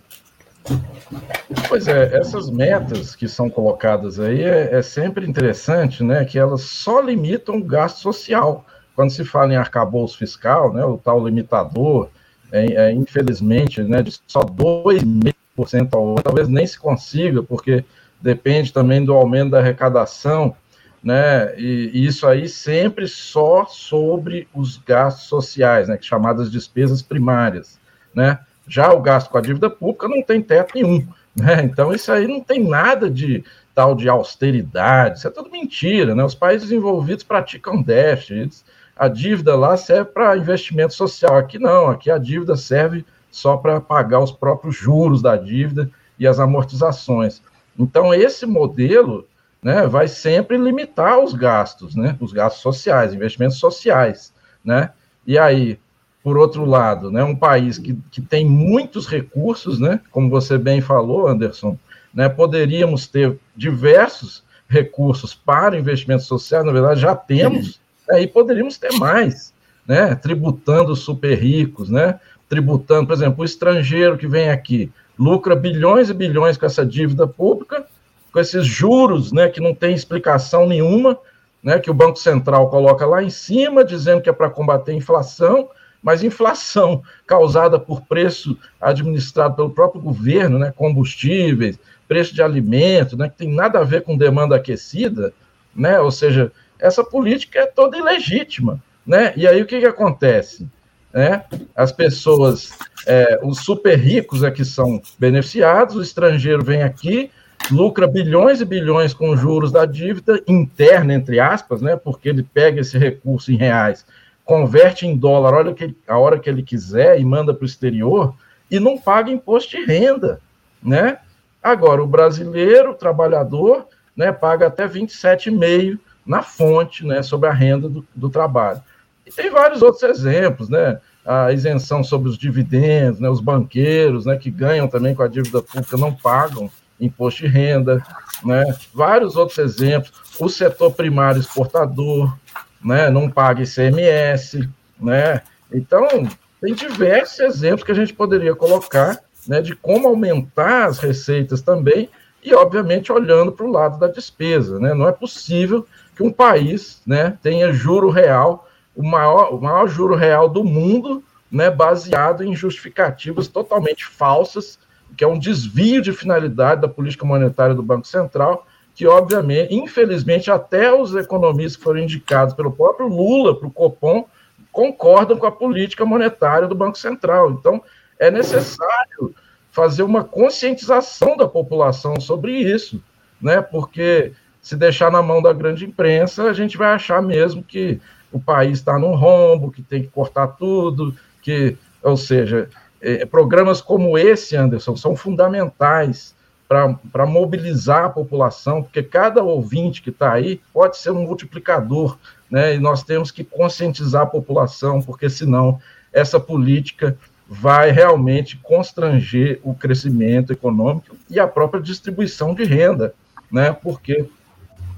[1.68, 6.24] Pois é, essas metas que são colocadas aí é, é, sempre interessante, né?
[6.24, 8.64] Que elas só limitam o gasto social.
[8.94, 10.85] Quando se fala em arcabouço fiscal, né?
[10.85, 12.08] O tal limitador,
[12.52, 14.02] é, é, infelizmente, né?
[14.02, 17.84] De só 2,5% ao ano, talvez nem se consiga, porque
[18.20, 20.54] depende também do aumento da arrecadação,
[21.02, 21.58] né?
[21.58, 25.98] E, e isso aí sempre só sobre os gastos sociais, né?
[26.00, 27.80] Chamadas despesas primárias,
[28.14, 28.38] né?
[28.68, 31.06] Já o gasto com a dívida pública não tem teto nenhum.
[31.34, 31.62] Né?
[31.64, 33.42] Então, isso aí não tem nada de
[33.74, 36.14] tal de austeridade, isso é tudo mentira.
[36.14, 36.22] Né?
[36.22, 38.62] Os países envolvidos praticam déficit,
[39.02, 41.36] a dívida lá serve para investimento social.
[41.36, 46.24] Aqui não, aqui a dívida serve só para pagar os próprios juros da dívida e
[46.24, 47.42] as amortizações.
[47.76, 49.26] Então, esse modelo
[49.60, 54.32] né, vai sempre limitar os gastos, né, os gastos sociais, investimentos sociais.
[54.64, 54.90] Né?
[55.26, 55.80] E aí,
[56.22, 60.80] por outro lado, né, um país que, que tem muitos recursos, né, como você bem
[60.80, 61.76] falou, Anderson,
[62.14, 68.78] né, poderíamos ter diversos recursos para investimento social, na verdade já temos, né, e poderíamos
[68.78, 69.52] ter mais,
[69.86, 75.54] né, tributando os super ricos, né, tributando, por exemplo, o estrangeiro que vem aqui, lucra
[75.54, 77.84] bilhões e bilhões com essa dívida pública,
[78.32, 81.18] com esses juros, né, que não tem explicação nenhuma,
[81.62, 84.96] né, que o Banco Central coloca lá em cima, dizendo que é para combater a
[84.96, 85.68] inflação,
[86.02, 93.28] mas inflação causada por preço administrado pelo próprio governo, né, combustíveis, preço de alimento, né,
[93.28, 95.32] que tem nada a ver com demanda aquecida,
[95.74, 96.50] né, ou seja,
[96.82, 100.68] essa política é toda ilegítima, né, e aí o que, que acontece?
[101.12, 101.44] Né?
[101.74, 102.70] As pessoas,
[103.06, 107.30] é, os super ricos é que são beneficiados, o estrangeiro vem aqui,
[107.70, 112.80] lucra bilhões e bilhões com juros da dívida interna, entre aspas, né, porque ele pega
[112.80, 114.04] esse recurso em reais
[114.44, 117.66] converte em dólar a hora que a hora que ele quiser e manda para o
[117.66, 118.34] exterior
[118.70, 120.40] e não paga imposto de renda,
[120.82, 121.18] né?
[121.62, 127.88] Agora, o brasileiro, o trabalhador, né, paga até 27,5% na fonte, né, sobre a renda
[127.88, 128.80] do, do trabalho.
[129.26, 131.00] E tem vários outros exemplos, né?
[131.24, 135.62] A isenção sobre os dividendos, né, os banqueiros, né, que ganham também com a dívida
[135.62, 138.04] pública não pagam imposto de renda,
[138.44, 138.64] né?
[138.92, 140.12] Vários outros exemplos.
[140.38, 142.37] O setor primário exportador,
[142.85, 144.68] né, não paga ICMS,
[145.00, 145.42] né?
[145.72, 146.28] Então,
[146.61, 152.08] tem diversos exemplos que a gente poderia colocar né, de como aumentar as receitas também
[152.42, 154.78] e, obviamente, olhando para o lado da despesa.
[154.78, 154.94] Né?
[154.94, 160.14] Não é possível que um país né, tenha juro real, o maior, o maior juro
[160.14, 164.79] real do mundo, né, baseado em justificativas totalmente falsas,
[165.16, 170.51] que é um desvio de finalidade da política monetária do Banco Central, que, obviamente, infelizmente,
[170.51, 174.27] até os economistas que foram indicados pelo próprio Lula para o Copom
[174.70, 177.51] concordam com a política monetária do Banco Central.
[177.53, 177.83] Então,
[178.18, 179.35] é necessário
[179.70, 183.03] fazer uma conscientização da população sobre isso,
[183.40, 183.61] né?
[183.61, 188.40] Porque se deixar na mão da grande imprensa, a gente vai achar mesmo que o
[188.40, 192.70] país está num rombo, que tem que cortar tudo, que, ou seja,
[193.01, 196.35] é, programas como esse, Anderson, são fundamentais
[196.68, 202.16] para mobilizar a população, porque cada ouvinte que está aí pode ser um multiplicador,
[202.51, 202.75] né?
[202.77, 205.79] E nós temos que conscientizar a população, porque senão
[206.11, 207.14] essa política
[207.46, 213.12] vai realmente constranger o crescimento econômico e a própria distribuição de renda,
[213.51, 213.70] né?
[213.70, 214.27] Porque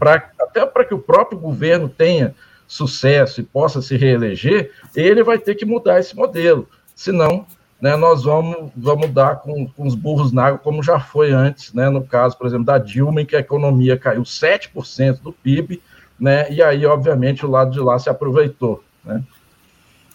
[0.05, 2.35] pra, até para que o próprio governo tenha
[2.67, 6.69] sucesso e possa se reeleger, ele vai ter que mudar esse modelo.
[6.95, 7.47] Senão,
[7.81, 11.73] né, nós vamos, vamos dar com, com os burros na água, como já foi antes,
[11.73, 15.83] né, no caso, por exemplo, da Dilma, em que a economia caiu 7% do PIB,
[16.19, 18.83] né, e aí, obviamente, o lado de lá se aproveitou.
[19.05, 19.23] Né.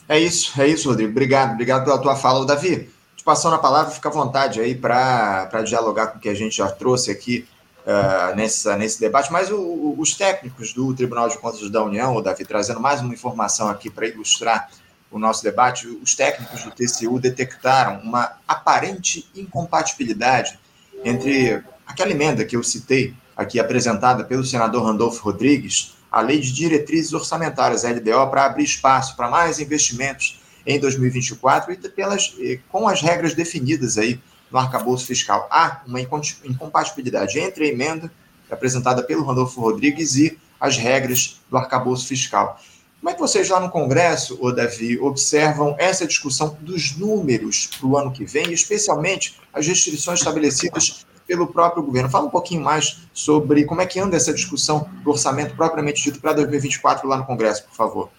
[0.07, 1.11] É isso, é isso, Rodrigo.
[1.11, 2.45] Obrigado, obrigado pela tua fala.
[2.45, 6.33] Davi, te passando a palavra, fica à vontade aí para dialogar com o que a
[6.33, 7.45] gente já trouxe aqui
[7.89, 12.45] uh, nessa, nesse debate, mas o, os técnicos do Tribunal de Contas da União, Davi,
[12.45, 14.69] trazendo mais uma informação aqui para ilustrar
[15.11, 20.59] o nosso debate, os técnicos do TCU detectaram uma aparente incompatibilidade
[21.03, 26.51] entre aquela emenda que eu citei aqui apresentada pelo senador Randolfo Rodrigues, a Lei de
[26.51, 32.35] Diretrizes Orçamentárias, LDO, para abrir espaço para mais investimentos em 2024 e pelas,
[32.69, 34.19] com as regras definidas aí
[34.51, 35.47] no arcabouço fiscal.
[35.51, 38.11] Há uma incompatibilidade entre a emenda
[38.49, 42.59] apresentada pelo Randolfo Rodrigues e as regras do arcabouço fiscal.
[42.99, 47.87] Como é que vocês lá no Congresso, o Davi, observam essa discussão dos números para
[47.87, 52.09] o ano que vem, especialmente as restrições estabelecidas pelo próprio governo?
[52.09, 56.19] Fala um pouquinho mais sobre como é que anda essa discussão do orçamento propriamente dito
[56.19, 58.09] para 2024 lá no Congresso, por favor.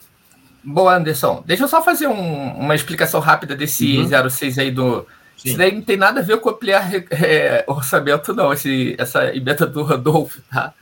[0.64, 1.42] Boa, Anderson.
[1.46, 4.30] Deixa eu só fazer um, uma explicação rápida desse uhum.
[4.30, 5.06] 06 aí do.
[5.44, 8.52] Isso daí não tem nada a ver com ampliar é, orçamento, não.
[8.52, 10.74] Esse, essa emenda do Rodolfo, tá?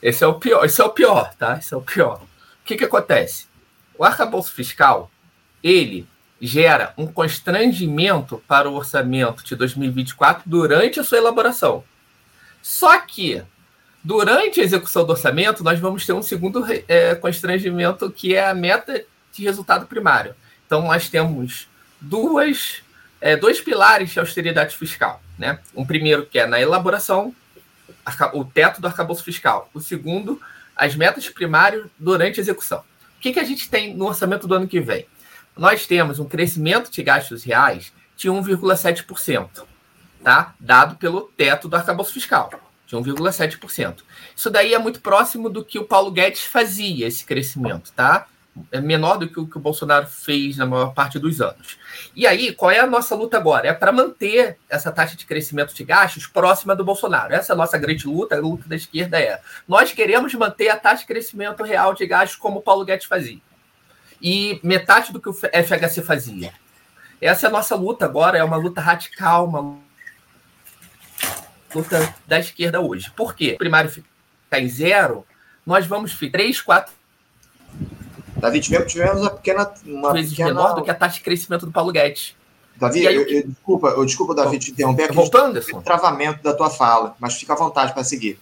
[0.00, 1.58] Esse é o pior, esse é o pior, tá?
[1.58, 2.22] Esse é o pior.
[2.22, 3.46] O que, que acontece?
[3.98, 5.10] O arcabouço fiscal,
[5.62, 6.06] ele
[6.40, 11.84] gera um constrangimento para o orçamento de 2024 durante a sua elaboração.
[12.62, 13.42] Só que,
[14.02, 18.54] durante a execução do orçamento, nós vamos ter um segundo é, constrangimento, que é a
[18.54, 20.34] meta de resultado primário.
[20.66, 21.68] Então, nós temos
[22.00, 22.82] duas,
[23.24, 25.22] é, dois pilares de austeridade fiscal.
[25.38, 25.58] Né?
[25.74, 27.34] Um primeiro que é na elaboração,
[28.34, 29.70] o teto do arcabouço fiscal.
[29.72, 30.38] O segundo,
[30.76, 32.80] as metas primárias durante a execução.
[32.80, 35.06] O que, que a gente tem no orçamento do ano que vem?
[35.56, 39.64] Nós temos um crescimento de gastos reais de 1,7%,
[40.22, 40.54] tá?
[40.60, 42.50] dado pelo teto do arcabouço fiscal,
[42.86, 44.02] de 1,7%.
[44.36, 48.26] Isso daí é muito próximo do que o Paulo Guedes fazia, esse crescimento, tá?
[48.70, 51.76] É menor do que o que o Bolsonaro fez na maior parte dos anos.
[52.14, 53.68] E aí, qual é a nossa luta agora?
[53.68, 57.34] É para manter essa taxa de crescimento de gastos próxima do Bolsonaro.
[57.34, 59.40] Essa é a nossa grande luta, a luta da esquerda é.
[59.66, 63.40] Nós queremos manter a taxa de crescimento real de gastos como o Paulo Guedes fazia.
[64.22, 66.52] E metade do que o FHC fazia.
[67.20, 69.78] Essa é a nossa luta agora, é uma luta radical, uma
[71.74, 73.10] luta da esquerda hoje.
[73.10, 73.54] Por quê?
[73.54, 75.26] O primário ficar em zero,
[75.66, 76.92] nós vamos ficar 3, 4
[78.44, 79.72] Davi, tivemos, tivemos uma pequena.
[79.86, 80.48] Uma pequena...
[80.48, 82.36] menor do que a taxa de crescimento do Paulo Guedes.
[82.76, 85.14] Davi, aí, eu, eu, desculpa, eu, desculpa, Davi, te interromper aqui.
[85.14, 88.38] Voltando, o travamento da tua fala, mas fica à vontade para seguir.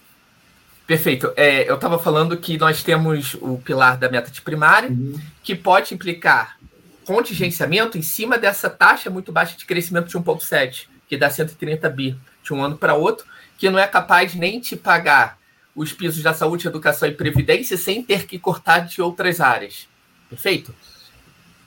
[0.85, 1.31] Perfeito.
[1.37, 5.17] É, eu estava falando que nós temos o pilar da meta de primária, uhum.
[5.41, 6.57] que pode implicar
[7.05, 12.17] contingenciamento em cima dessa taxa muito baixa de crescimento de 1,7, que dá 130 bi
[12.43, 13.25] de um ano para outro,
[13.57, 15.37] que não é capaz nem de pagar
[15.73, 19.87] os pisos da saúde, educação e previdência sem ter que cortar de outras áreas.
[20.33, 20.73] Perfeito?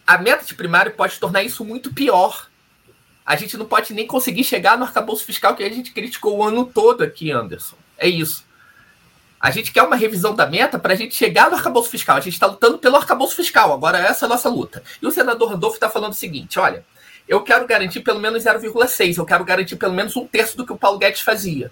[0.05, 2.48] A meta de primário pode tornar isso muito pior.
[3.24, 6.44] A gente não pode nem conseguir chegar no arcabouço fiscal que a gente criticou o
[6.44, 7.76] ano todo aqui, Anderson.
[7.96, 8.44] É isso.
[9.40, 12.16] A gente quer uma revisão da meta para a gente chegar no arcabouço fiscal.
[12.16, 13.72] A gente está lutando pelo arcabouço fiscal.
[13.72, 14.83] Agora, essa é a nossa luta.
[15.00, 16.85] E o senador Randolfo está falando o seguinte: olha,
[17.29, 19.18] eu quero garantir pelo menos 0,6.
[19.18, 21.70] Eu quero garantir pelo menos um terço do que o Paulo Guedes fazia.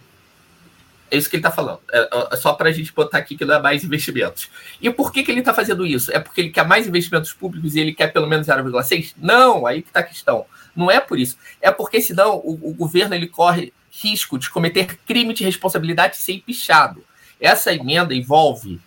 [1.10, 1.80] É isso que ele está falando.
[1.92, 4.48] É, é só para a gente botar aqui que não é mais investimentos.
[4.80, 6.10] E por que, que ele está fazendo isso?
[6.12, 9.14] É porque ele quer mais investimentos públicos e ele quer pelo menos 0,6?
[9.16, 10.46] Não, aí que está a questão.
[10.74, 11.36] Não é por isso.
[11.60, 16.40] É porque senão o, o governo ele corre risco de cometer crime de responsabilidade sem
[16.40, 17.04] pichado.
[17.40, 18.80] Essa emenda envolve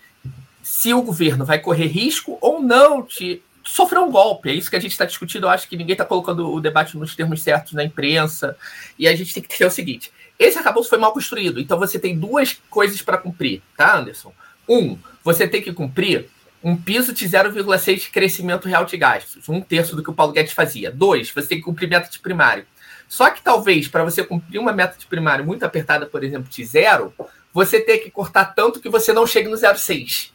[0.61, 4.49] se o governo vai correr risco ou não de sofrer um golpe.
[4.49, 5.45] É isso que a gente está discutindo.
[5.45, 8.57] Eu acho que ninguém está colocando o debate nos termos certos na imprensa.
[8.97, 11.59] E a gente tem que ter o seguinte: esse arcabouço foi mal construído.
[11.59, 14.33] Então você tem duas coisas para cumprir, tá, Anderson?
[14.67, 16.29] Um, você tem que cumprir
[16.63, 20.33] um piso de 0,6 de crescimento real de gastos, um terço do que o Paulo
[20.33, 20.91] Guedes fazia.
[20.91, 22.65] Dois, você tem que cumprir meta de primário.
[23.07, 26.65] Só que talvez para você cumprir uma meta de primário muito apertada, por exemplo, de
[26.65, 27.13] zero,
[27.53, 30.31] você tem que cortar tanto que você não chegue no 0,6.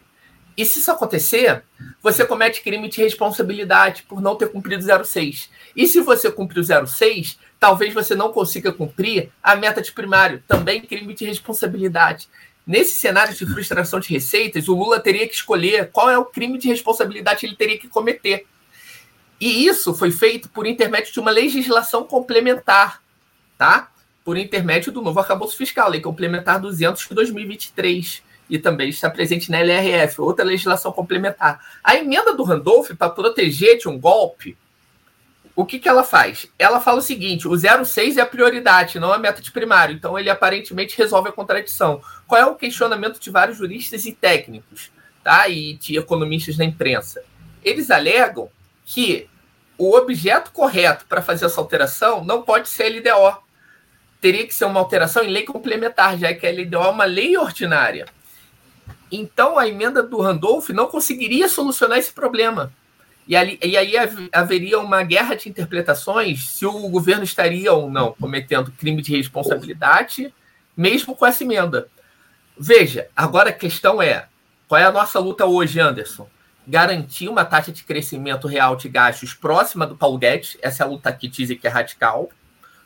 [0.56, 1.62] E se isso acontecer,
[2.02, 5.48] você comete crime de responsabilidade por não ter cumprido 0,6.
[5.74, 10.42] E se você cumprir o 0,6, talvez você não consiga cumprir a meta de primário,
[10.46, 12.28] também crime de responsabilidade.
[12.66, 16.58] Nesse cenário de frustração de receitas, o Lula teria que escolher qual é o crime
[16.58, 18.46] de responsabilidade que ele teria que cometer.
[19.40, 23.02] E isso foi feito por intermédio de uma legislação complementar,
[23.58, 23.90] tá?
[24.24, 29.50] Por intermédio do novo arcabouço fiscal, Lei Complementar 200 de 2023 e também está presente
[29.50, 31.58] na LRF, outra legislação complementar.
[31.82, 34.58] A emenda do Randolph, para proteger de um golpe,
[35.56, 36.46] o que, que ela faz?
[36.58, 39.94] Ela fala o seguinte: o 06 é a prioridade, não a meta de primário.
[39.94, 42.02] Então, ele aparentemente resolve a contradição.
[42.26, 44.92] Qual é o questionamento de vários juristas e técnicos,
[45.24, 45.48] tá?
[45.48, 47.24] E de economistas na imprensa?
[47.64, 48.50] Eles alegam
[48.84, 49.30] que
[49.78, 53.38] o objeto correto para fazer essa alteração não pode ser a LDO.
[54.20, 57.34] Teria que ser uma alteração em lei complementar, já que a LDO é uma lei
[57.38, 58.04] ordinária.
[59.12, 62.72] Então, a emenda do Randolph não conseguiria solucionar esse problema
[63.26, 63.94] e, ali, e aí
[64.32, 70.34] haveria uma guerra de interpretações se o governo estaria ou não cometendo crime de responsabilidade,
[70.76, 71.88] mesmo com essa emenda.
[72.58, 74.26] Veja, agora a questão é:
[74.66, 76.28] qual é a nossa luta hoje, Anderson?
[76.66, 80.88] Garantir uma taxa de crescimento real de gastos próxima do Paulo Guedes, essa é a
[80.88, 82.30] luta que dizem que é radical,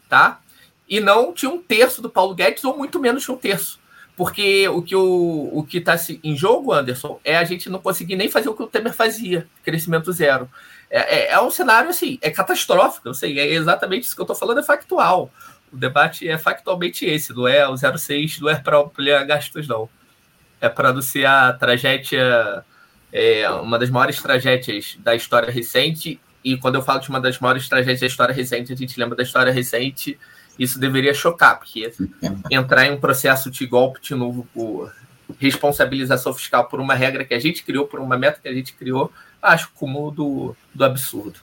[0.09, 0.41] tá?
[0.89, 3.79] E não de um terço do Paulo Guedes, ou muito menos de um terço.
[4.17, 8.17] Porque o que o, o que está em jogo, Anderson, é a gente não conseguir
[8.17, 10.49] nem fazer o que o Temer fazia, crescimento zero.
[10.91, 14.25] É, é, é um cenário assim, é catastrófico, eu sei, é exatamente isso que eu
[14.25, 15.31] estou falando, é factual.
[15.71, 19.89] O debate é factualmente esse, não é o 06, não é para ampliar gastos, não.
[20.61, 22.65] É para anunciar a tragédia,
[23.13, 27.39] é, uma das maiores tragédias da história recente, e quando eu falo de uma das
[27.39, 30.19] maiores tragédias da história recente, a gente lembra da história recente
[30.59, 31.93] isso deveria chocar, porque
[32.51, 34.93] entrar em um processo de golpe de novo por
[35.39, 38.73] responsabilização fiscal por uma regra que a gente criou, por uma meta que a gente
[38.73, 41.41] criou, acho como do, do absurdo.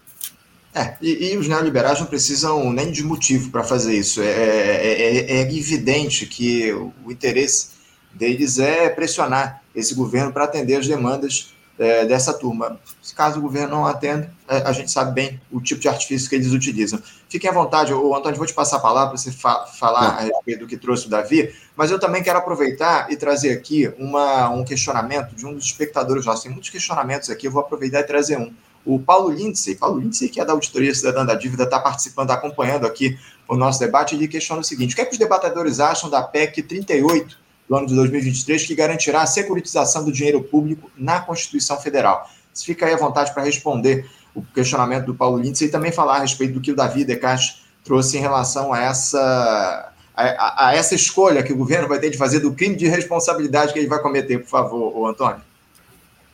[0.74, 4.22] É, e, e, os neoliberais não precisam nem de motivo para fazer isso.
[4.22, 7.70] É, é, é, é, evidente que o interesse
[8.12, 12.80] deles é pressionar esse governo para atender as demandas é, dessa turma.
[13.16, 16.36] Caso o governo não atenda, é, a gente sabe bem o tipo de artifício que
[16.36, 17.00] eles utilizam.
[17.34, 20.20] Fiquem à vontade, o Antônio, vou te passar a palavra para você fa falar a
[20.20, 24.50] respeito do que trouxe o Davi, mas eu também quero aproveitar e trazer aqui uma,
[24.50, 26.44] um questionamento de um dos espectadores nossos.
[26.44, 28.54] Tem muitos questionamentos aqui, eu vou aproveitar e trazer um.
[28.86, 32.36] O Paulo Lindsay, Paulo Lindsay, que é da Auditoria Cidadã da Dívida, está participando, está
[32.36, 33.18] acompanhando aqui
[33.48, 36.22] o nosso debate, ele questiona o seguinte: o que, é que os debatedores acham da
[36.22, 37.36] PEC 38
[37.68, 42.30] do ano de 2023, que garantirá a securitização do dinheiro público na Constituição Federal.
[42.54, 46.20] Fica aí à vontade para responder o questionamento do Paulo Lindsay e também falar a
[46.22, 51.44] respeito do que o Davi Decas trouxe em relação a essa, a, a, essa escolha
[51.44, 54.40] que o governo vai ter de fazer do crime de responsabilidade que ele vai cometer,
[54.40, 55.42] por favor, Antônio.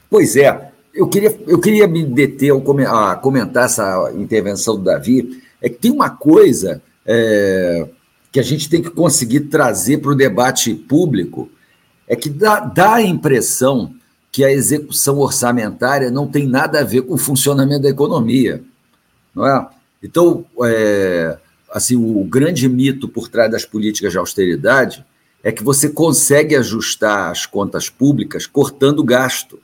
[0.09, 2.51] Pois é, eu queria, eu queria me deter
[2.87, 7.87] a comentar essa intervenção do Davi, é que tem uma coisa é,
[8.31, 11.49] que a gente tem que conseguir trazer para o debate público
[12.07, 13.93] é que dá, dá a impressão
[14.39, 18.63] que a execução orçamentária não tem nada a ver com o funcionamento da economia,
[19.35, 19.67] não é?
[20.01, 21.37] Então, é,
[21.69, 25.05] assim, o grande mito por trás das políticas de austeridade
[25.43, 29.59] é que você consegue ajustar as contas públicas cortando gasto,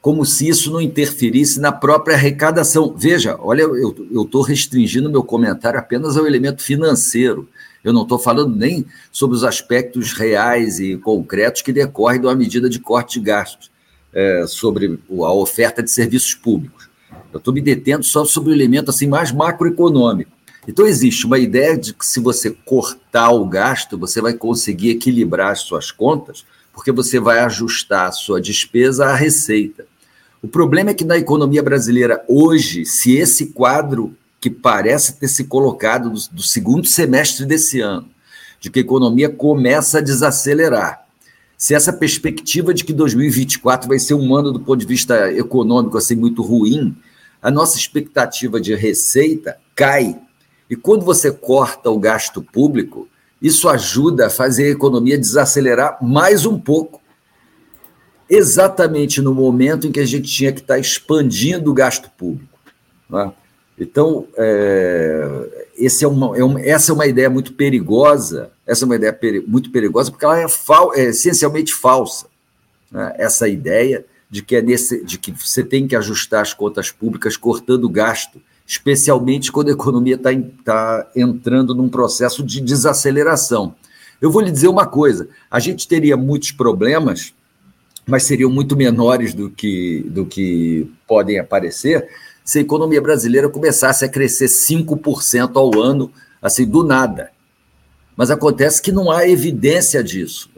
[0.00, 2.94] como se isso não interferisse na própria arrecadação.
[2.96, 7.46] Veja, olha, eu estou restringindo meu comentário apenas ao elemento financeiro.
[7.84, 12.34] Eu não estou falando nem sobre os aspectos reais e concretos que decorrem de uma
[12.34, 13.70] medida de corte de gastos
[14.12, 16.88] é, sobre a oferta de serviços públicos.
[17.32, 20.30] Eu estou me detendo só sobre o elemento assim mais macroeconômico.
[20.66, 25.52] Então existe uma ideia de que se você cortar o gasto, você vai conseguir equilibrar
[25.52, 29.86] as suas contas, porque você vai ajustar a sua despesa à receita.
[30.42, 35.44] O problema é que na economia brasileira hoje, se esse quadro que parece ter se
[35.44, 38.08] colocado do, do segundo semestre desse ano.
[38.60, 41.06] de que a economia começa a desacelerar.
[41.58, 45.98] Se essa perspectiva de que 2024 vai ser um ano do ponto de vista econômico
[45.98, 46.96] assim muito ruim,
[47.42, 50.16] a nossa expectativa de receita cai.
[50.70, 53.08] E quando você corta o gasto público,
[53.42, 57.00] isso ajuda a fazer a economia desacelerar mais um pouco.
[58.30, 62.56] Exatamente no momento em que a gente tinha que estar expandindo o gasto público.
[63.10, 63.32] Né?
[63.76, 68.96] Então, é, é uma, é uma, essa é uma ideia muito perigosa, essa é uma
[68.96, 72.26] ideia muito perigosa, porque ela é, fal, é essencialmente falsa.
[72.92, 73.14] Né?
[73.16, 77.34] Essa ideia de que, é nesse, de que você tem que ajustar as contas públicas
[77.34, 80.30] cortando gasto, especialmente quando a economia está
[80.62, 83.74] tá entrando num processo de desaceleração.
[84.20, 87.32] Eu vou lhe dizer uma coisa: a gente teria muitos problemas,
[88.06, 92.06] mas seriam muito menores do que, do que podem aparecer
[92.44, 96.10] se a economia brasileira começasse a crescer 5% ao ano,
[96.40, 97.30] assim, do nada.
[98.18, 100.50] Mas acontece que não há evidência disso.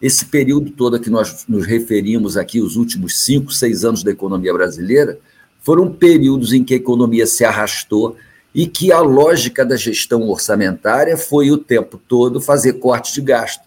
[0.00, 4.12] Esse período todo a que nós nos referimos aqui, os últimos cinco, seis anos da
[4.12, 5.18] economia brasileira,
[5.60, 8.16] foram períodos em que a economia se arrastou
[8.54, 13.66] e que a lógica da gestão orçamentária foi o tempo todo fazer corte de gasto.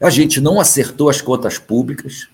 [0.00, 2.28] A gente não acertou as contas públicas,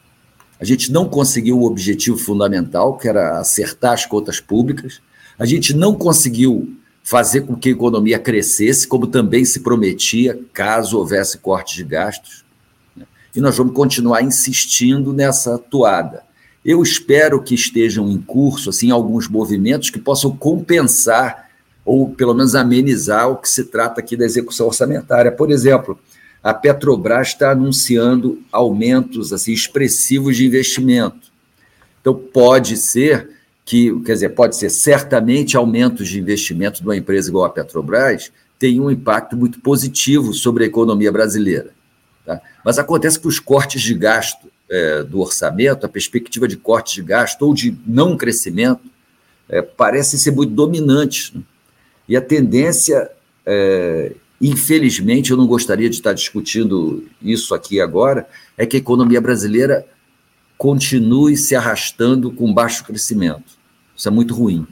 [0.61, 5.01] a gente não conseguiu o objetivo fundamental, que era acertar as contas públicas.
[5.39, 10.99] A gente não conseguiu fazer com que a economia crescesse, como também se prometia, caso
[10.99, 12.45] houvesse corte de gastos.
[13.35, 16.23] E nós vamos continuar insistindo nessa toada.
[16.65, 21.51] Eu espero que estejam em curso assim alguns movimentos que possam compensar
[21.85, 25.33] ou pelo menos amenizar o que se trata aqui da execução orçamentária.
[25.33, 25.99] Por exemplo,
[26.43, 31.33] a Petrobras está anunciando aumentos assim expressivos de investimento.
[32.01, 33.31] Então pode ser
[33.65, 38.33] que, quer dizer, pode ser certamente aumentos de investimento de uma empresa igual a Petrobras
[38.59, 41.71] tem um impacto muito positivo sobre a economia brasileira.
[42.25, 42.41] Tá?
[42.65, 47.03] Mas acontece que os cortes de gasto é, do orçamento, a perspectiva de corte de
[47.03, 48.83] gasto ou de não crescimento,
[49.49, 51.33] é, parecem ser muito dominantes.
[51.35, 51.43] Né?
[52.09, 53.11] E a tendência
[53.45, 58.27] é, Infelizmente, eu não gostaria de estar discutindo isso aqui agora,
[58.59, 59.87] é que a economia brasileira
[60.63, 63.59] continue se arrastando com baixo crescimento.
[63.97, 64.65] Isso é muito ruim.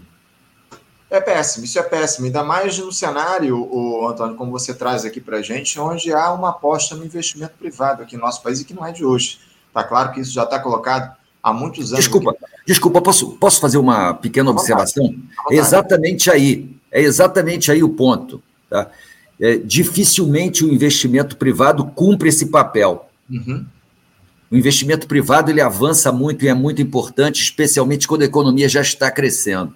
[1.10, 5.20] É péssimo, isso é péssimo, ainda mais no cenário, o Antônio, como você traz aqui
[5.20, 8.64] para a gente, onde há uma aposta no investimento privado aqui no nosso país e
[8.64, 9.40] que não é de hoje.
[9.66, 11.12] Está claro que isso já está colocado
[11.42, 12.04] há muitos anos.
[12.04, 12.44] Desculpa, aqui.
[12.64, 15.12] desculpa, posso, posso fazer uma pequena observação?
[15.50, 18.40] É exatamente aí, é exatamente aí o ponto.
[18.68, 18.88] Tá?
[19.40, 23.08] é, dificilmente o investimento privado cumpre esse papel.
[23.28, 23.64] Uhum.
[24.50, 28.80] O investimento privado ele avança muito e é muito importante, especialmente quando a economia já
[28.80, 29.72] está crescendo.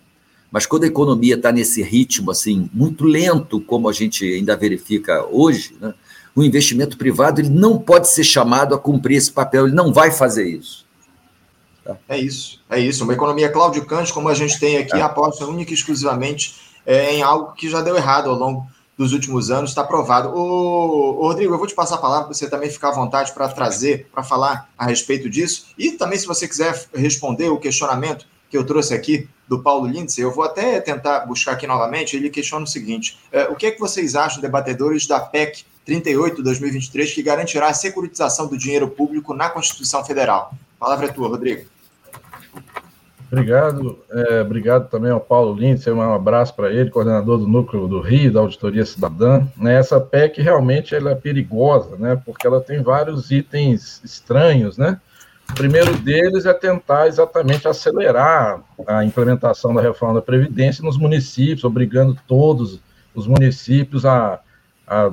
[0.51, 5.25] Mas quando a economia está nesse ritmo assim muito lento, como a gente ainda verifica
[5.31, 5.95] hoje, né,
[6.35, 10.11] o investimento privado ele não pode ser chamado a cumprir esse papel, ele não vai
[10.11, 10.85] fazer isso.
[11.85, 11.97] Tá?
[12.09, 13.05] É isso, é isso.
[13.05, 15.03] Uma economia claudicante, como a gente tem aqui, é.
[15.03, 18.67] aposta única e exclusivamente é, em algo que já deu errado ao longo
[18.97, 20.29] dos últimos anos, está provado.
[20.29, 23.33] Ô, ô, Rodrigo, eu vou te passar a palavra para você também ficar à vontade
[23.33, 25.67] para trazer, para falar a respeito disso.
[25.77, 30.23] E também, se você quiser responder o questionamento que eu trouxe aqui do Paulo Lindsay,
[30.23, 32.17] eu vou até tentar buscar aqui novamente.
[32.17, 36.43] Ele questiona o seguinte: é, o que é que vocês acham, debatedores, da PEC 38
[36.43, 40.55] 2023, que garantirá a securitização do dinheiro público na Constituição Federal?
[40.77, 41.67] A palavra é tua, Rodrigo.
[43.41, 48.01] Obrigado, é, obrigado também ao Paulo Lindsay, um abraço para ele, coordenador do Núcleo do
[48.01, 49.47] Rio, da Auditoria Cidadã.
[49.57, 55.01] Né, essa PEC realmente ela é perigosa, né, porque ela tem vários itens estranhos, né?
[55.51, 61.65] O primeiro deles é tentar exatamente acelerar a implementação da reforma da Previdência nos municípios,
[61.65, 62.81] obrigando todos
[63.15, 64.41] os municípios a,
[64.87, 65.13] a,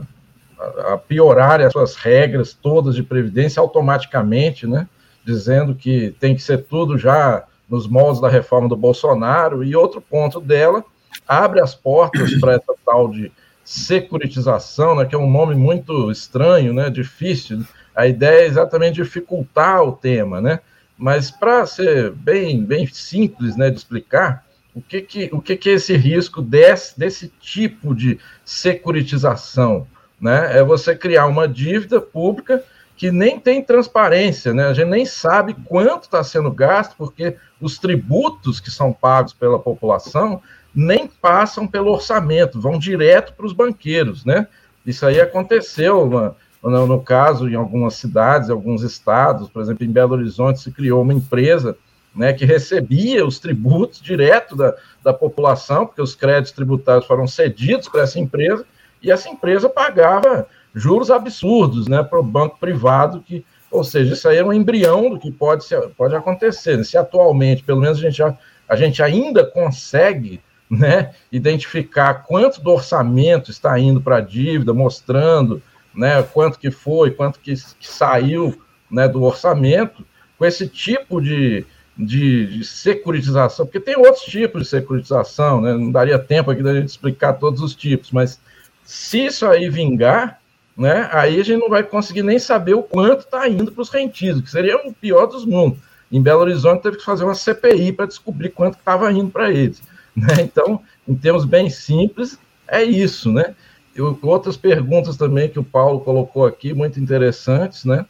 [0.94, 4.88] a piorarem as suas regras todas de Previdência automaticamente, né?
[5.24, 10.02] Dizendo que tem que ser tudo já nos moldes da reforma do Bolsonaro, e outro
[10.02, 10.84] ponto dela
[11.26, 13.32] abre as portas para essa tal de
[13.64, 17.64] securitização, né, que é um nome muito estranho, né, difícil.
[17.96, 20.60] A ideia é exatamente dificultar o tema, né?
[20.98, 24.46] Mas para ser bem, bem simples, né, de explicar,
[24.76, 29.88] o que que, o que que é esse risco desse, desse tipo de securitização,
[30.20, 30.58] né?
[30.58, 32.64] É você criar uma dívida pública
[33.02, 34.68] que nem tem transparência, né?
[34.68, 39.58] A gente nem sabe quanto está sendo gasto, porque os tributos que são pagos pela
[39.58, 40.40] população
[40.72, 44.46] nem passam pelo orçamento, vão direto para os banqueiros, né?
[44.86, 50.14] Isso aí aconteceu no, no, caso em algumas cidades, alguns estados, por exemplo, em Belo
[50.14, 51.76] Horizonte se criou uma empresa
[52.16, 57.88] né, que recebia os tributos direto da, da população, porque os créditos tributários foram cedidos
[57.90, 58.64] para essa empresa,
[59.02, 64.28] e essa empresa pagava juros absurdos né, para o banco privado, que, ou seja, isso
[64.28, 66.84] aí é um embrião do que pode, ser, pode acontecer.
[66.84, 72.72] Se atualmente, pelo menos, a gente, já, a gente ainda consegue né, identificar quanto do
[72.72, 75.62] orçamento está indo para a dívida, mostrando
[75.94, 80.06] né, quanto que foi, quanto que, que saiu né, do orçamento,
[80.38, 81.66] com esse tipo de,
[81.98, 85.74] de, de, securitização, porque tem outros tipos de securitização, né?
[85.74, 88.40] não daria tempo aqui da gente explicar todos os tipos, mas
[88.84, 90.41] se isso aí vingar,
[90.78, 93.90] né, aí a gente não vai conseguir nem saber o quanto está indo para os
[93.90, 95.80] rentistas, que seria o pior dos mundos.
[96.12, 99.82] Em Belo Horizonte teve que fazer uma CPI para descobrir quanto estava indo para eles.
[100.14, 100.42] Né?
[100.42, 103.56] Então, em termos bem simples, é isso, né?
[103.96, 108.06] Eu, outras perguntas também que o Paulo colocou aqui, muito interessantes, né?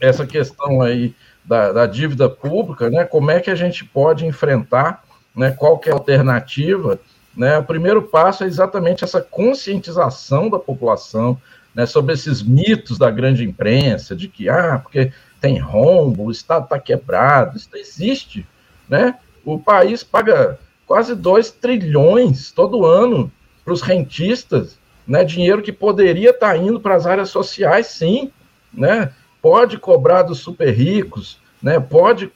[0.00, 1.12] Essa questão aí
[1.44, 3.04] da, da, dívida pública, né?
[3.04, 5.02] Como é que a gente pode enfrentar,
[5.34, 5.50] né?
[5.50, 7.00] Qual que é a alternativa?
[7.36, 7.58] Né?
[7.58, 11.40] O primeiro passo é exatamente essa conscientização da população,
[11.74, 11.86] né?
[11.86, 16.78] Sobre esses mitos da grande imprensa, de que ah, porque tem rombo, o Estado está
[16.78, 18.46] quebrado, isso existe,
[18.88, 19.16] né?
[19.44, 23.30] O país paga quase 2 trilhões todo ano
[23.64, 25.24] para os rentistas, né?
[25.24, 28.30] Dinheiro que poderia estar tá indo para as áreas sociais, sim,
[28.72, 29.12] né?
[29.42, 31.78] pode cobrar dos super ricos, né?
[31.78, 32.32] pode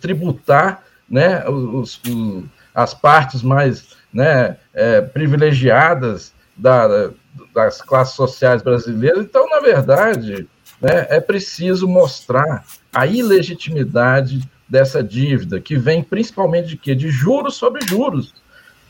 [0.00, 1.46] tributar né?
[1.48, 4.56] Os, os as partes mais né?
[4.72, 7.10] É, privilegiadas da,
[7.54, 9.24] das classes sociais brasileiras.
[9.24, 10.48] Então, na verdade,
[10.80, 11.06] né?
[11.08, 16.94] é preciso mostrar a ilegitimidade dessa dívida, que vem principalmente de quê?
[16.94, 18.34] De juros sobre juros.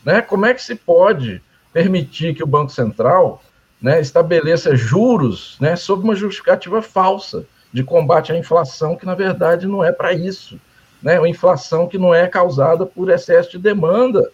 [0.03, 0.21] Né?
[0.21, 1.41] Como é que se pode
[1.71, 3.41] permitir que o Banco Central
[3.81, 9.67] né, estabeleça juros né, sob uma justificativa falsa de combate à inflação, que na verdade
[9.67, 10.59] não é para isso.
[11.01, 11.17] Né?
[11.17, 14.29] Uma inflação que não é causada por excesso de demanda,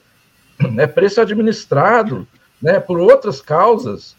[0.78, 2.28] é preço administrado
[2.66, 4.16] né, por outras causas.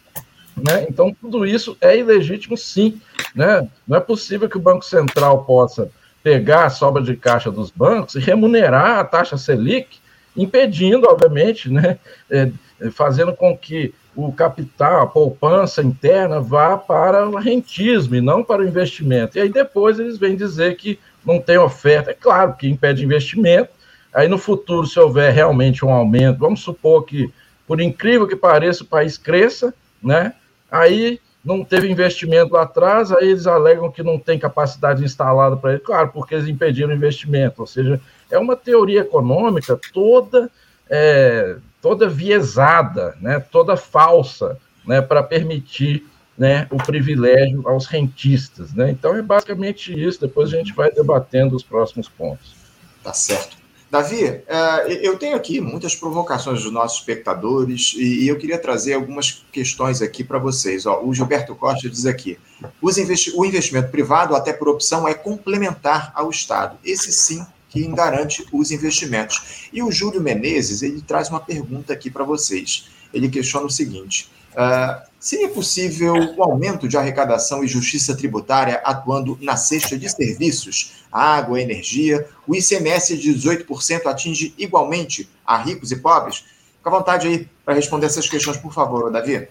[0.56, 0.86] Né?
[0.88, 3.00] Então, tudo isso é ilegítimo, sim.
[3.34, 3.68] Né?
[3.88, 5.90] Não é possível que o Banco Central possa
[6.22, 9.98] pegar a sobra de caixa dos bancos e remunerar a taxa Selic,
[10.36, 11.98] impedindo, obviamente, né,
[12.30, 12.50] é,
[12.92, 18.62] fazendo com que o capital, a poupança interna vá para o rentismo e não para
[18.62, 19.36] o investimento.
[19.36, 22.12] E aí depois eles vêm dizer que não tem oferta.
[22.12, 23.70] É claro que impede investimento.
[24.14, 27.30] Aí no futuro, se houver realmente um aumento, vamos supor que,
[27.66, 30.34] por incrível que pareça, o país cresça, né?
[30.70, 35.72] Aí não teve investimento lá atrás, aí eles alegam que não tem capacidade instalada para
[35.72, 35.80] ele.
[35.80, 37.60] Claro, porque eles impediram o investimento.
[37.60, 38.00] Ou seja,
[38.30, 40.50] é uma teoria econômica toda
[40.88, 46.04] é, toda viesada, né, toda falsa, né, para permitir
[46.36, 48.72] né, o privilégio aos rentistas.
[48.74, 48.90] Né?
[48.90, 50.20] Então é basicamente isso.
[50.20, 52.54] Depois a gente vai debatendo os próximos pontos.
[53.02, 53.56] Tá certo.
[53.90, 59.44] Davi, é, eu tenho aqui muitas provocações dos nossos espectadores e eu queria trazer algumas
[59.52, 60.86] questões aqui para vocês.
[60.86, 62.38] o Gilberto Costa diz aqui:
[62.82, 66.76] o investimento privado, até por opção, é complementar ao Estado.
[66.84, 69.68] Esse sim que garante os investimentos.
[69.72, 72.88] E o Júlio Menezes, ele traz uma pergunta aqui para vocês.
[73.12, 79.36] Ele questiona o seguinte: uh, seria possível o aumento de arrecadação e justiça tributária atuando
[79.42, 82.28] na cesta de serviços, água, energia?
[82.46, 86.44] O ICMS de 18% atinge igualmente a ricos e pobres?
[86.78, 89.48] Fica à vontade aí para responder essas questões, por favor, Davi.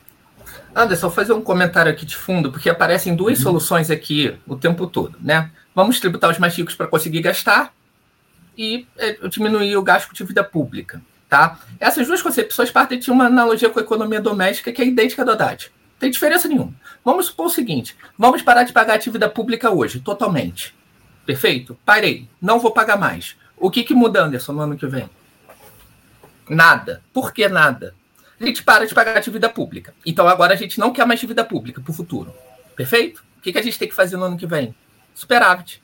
[0.73, 3.43] Anderson, vou fazer um comentário aqui de fundo, porque aparecem duas uhum.
[3.43, 5.51] soluções aqui o tempo todo, né?
[5.75, 7.73] Vamos tributar os mais ricos para conseguir gastar
[8.57, 11.01] e é, diminuir o gasto de vida pública.
[11.35, 11.59] Tá?
[11.81, 15.33] Essas duas concepções partem de uma analogia com a economia doméstica que é idêntica da
[15.33, 15.69] Haddad.
[15.69, 16.73] Não tem diferença nenhuma.
[17.03, 20.73] Vamos supor o seguinte: vamos parar de pagar a dívida pública hoje, totalmente.
[21.25, 21.77] Perfeito?
[21.83, 22.29] Parei.
[22.41, 23.35] Não vou pagar mais.
[23.57, 25.09] O que, que muda, Anderson, no ano que vem?
[26.47, 27.01] Nada.
[27.11, 27.93] Por que nada?
[28.39, 29.93] A gente para de pagar a dívida pública.
[30.05, 32.33] Então agora a gente não quer mais dívida pública para o futuro.
[32.77, 33.25] Perfeito?
[33.37, 34.73] O que, que a gente tem que fazer no ano que vem?
[35.13, 35.83] Superávit.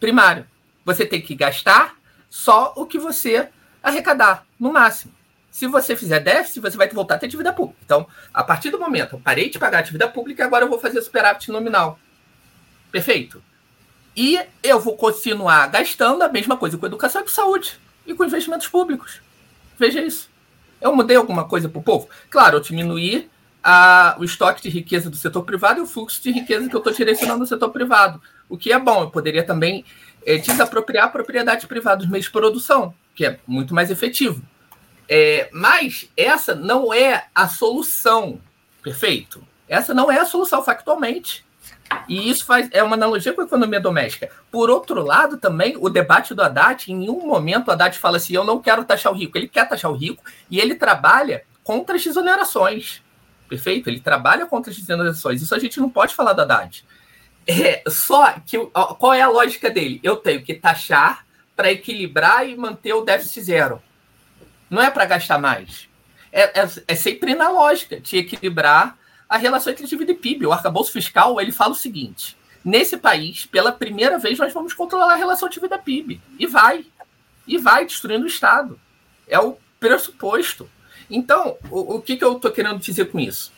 [0.00, 0.44] Primário
[0.84, 1.94] você tem que gastar
[2.28, 3.48] só o que você
[3.82, 5.12] arrecadar, no máximo.
[5.50, 7.78] Se você fizer déficit, você vai voltar a ter dívida pública.
[7.84, 10.78] Então, a partir do momento, eu parei de pagar a dívida pública agora eu vou
[10.78, 11.98] fazer superávit nominal.
[12.90, 13.42] Perfeito?
[14.16, 18.24] E eu vou continuar gastando a mesma coisa com educação e com saúde e com
[18.24, 19.20] investimentos públicos.
[19.78, 20.30] Veja isso.
[20.80, 22.08] Eu mudei alguma coisa para o povo?
[22.30, 23.30] Claro, eu diminuí
[23.62, 26.78] a, o estoque de riqueza do setor privado e o fluxo de riqueza que eu
[26.78, 28.20] estou direcionando no setor privado.
[28.48, 29.02] O que é bom.
[29.02, 29.84] Eu poderia também
[30.26, 34.42] é, desapropriar a propriedade privada dos meios de produção, que é muito mais efetivo.
[35.08, 38.40] É, mas essa não é a solução,
[38.82, 39.46] perfeito?
[39.68, 41.44] Essa não é a solução factualmente.
[42.08, 44.30] E isso faz, é uma analogia com a economia doméstica.
[44.50, 48.34] Por outro lado, também, o debate do Haddad, em um momento, o Haddad fala assim:
[48.34, 49.36] eu não quero taxar o rico.
[49.36, 53.02] Ele quer taxar o rico e ele trabalha contra as desonerações.
[53.48, 53.88] perfeito?
[53.88, 55.42] Ele trabalha contra as desonerações.
[55.42, 56.84] Isso a gente não pode falar da Haddad.
[57.46, 58.58] É, só que
[58.98, 60.00] qual é a lógica dele?
[60.02, 63.82] Eu tenho que taxar para equilibrar e manter o déficit zero.
[64.70, 65.88] Não é para gastar mais.
[66.32, 68.96] É, é, é, sempre na lógica de equilibrar
[69.28, 70.46] a relação entre dívida e PIB.
[70.46, 75.12] O arcabouço fiscal ele fala o seguinte: nesse país, pela primeira vez, nós vamos controlar
[75.12, 76.20] a relação dívida PIB.
[76.38, 76.86] E vai.
[77.46, 78.80] E vai destruindo o Estado.
[79.28, 80.68] É o pressuposto.
[81.10, 83.52] Então, o, o que, que eu estou querendo dizer com isso?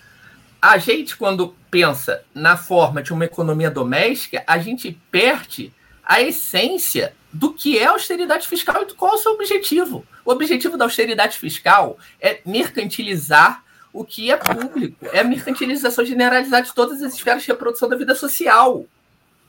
[0.61, 5.73] A gente, quando pensa na forma de uma economia doméstica, a gente perde
[6.03, 10.07] a essência do que é austeridade fiscal e qual é o seu objetivo.
[10.25, 16.65] O objetivo da austeridade fiscal é mercantilizar o que é público, é a mercantilização generalizada
[16.65, 18.87] de todas as esferas de reprodução da vida social.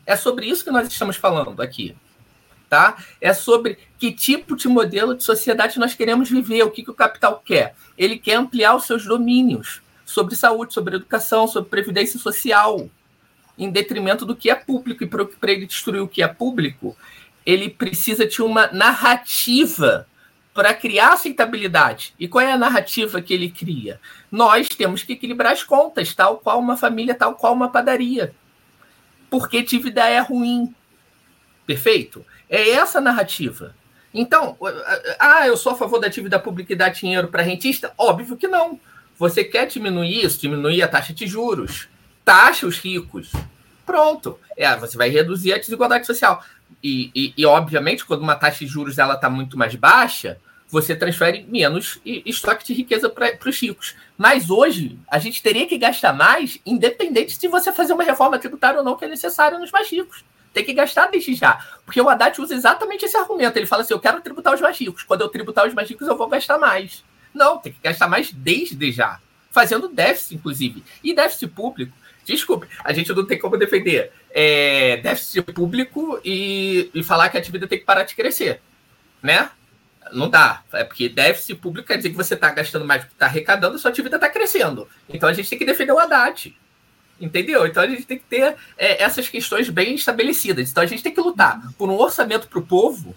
[0.03, 1.95] É sobre isso que nós estamos falando aqui.
[2.67, 2.97] Tá?
[3.21, 6.95] É sobre que tipo de modelo de sociedade nós queremos viver, o que, que o
[6.95, 7.75] capital quer.
[7.95, 12.89] Ele quer ampliar os seus domínios sobre saúde, sobre educação, sobre previdência social,
[13.57, 15.03] em detrimento do que é público.
[15.03, 16.97] E para ele destruir o que é público,
[17.45, 20.07] ele precisa de uma narrativa
[20.53, 22.13] para criar aceitabilidade.
[22.17, 23.99] E qual é a narrativa que ele cria?
[24.31, 28.33] Nós temos que equilibrar as contas, tal qual uma família, tal qual uma padaria.
[29.29, 30.73] Porque dívida é ruim.
[31.67, 32.25] Perfeito?
[32.49, 33.75] É essa a narrativa.
[34.13, 34.57] Então,
[35.19, 37.93] ah, eu sou a favor da dívida pública e dar dinheiro para rentista?
[37.97, 38.79] Óbvio que não.
[39.17, 41.89] Você quer diminuir isso, diminuir a taxa de juros,
[42.23, 43.31] taxa os ricos.
[43.85, 44.39] Pronto.
[44.57, 46.43] É, você vai reduzir a desigualdade social.
[46.83, 50.37] E, e, e obviamente, quando uma taxa de juros ela está muito mais baixa,
[50.67, 53.95] você transfere menos estoque de riqueza para os ricos.
[54.17, 58.79] Mas hoje, a gente teria que gastar mais, independente de você fazer uma reforma tributária
[58.79, 60.23] ou não, que é necessária nos mais ricos.
[60.53, 61.59] Tem que gastar desde já.
[61.85, 63.57] Porque o Haddad usa exatamente esse argumento.
[63.57, 65.03] Ele fala assim: eu quero tributar os mais ricos.
[65.03, 67.03] Quando eu tributar os mais ricos, eu vou gastar mais.
[67.33, 69.19] Não, tem que gastar mais desde já.
[69.51, 70.83] Fazendo déficit, inclusive.
[71.03, 71.93] E déficit público.
[72.23, 77.41] Desculpe, a gente não tem como defender é, déficit público e, e falar que a
[77.41, 78.59] dívida tem que parar de crescer.
[79.23, 79.49] Né?
[80.11, 80.61] Não dá.
[80.73, 83.79] É porque déficit público quer dizer que você está gastando mais do que está arrecadando,
[83.79, 84.89] sua dívida está crescendo.
[85.07, 86.53] Então a gente tem que defender o Haddad.
[87.19, 87.65] Entendeu?
[87.65, 90.69] Então a gente tem que ter é, essas questões bem estabelecidas.
[90.69, 93.15] Então a gente tem que lutar por um orçamento para o povo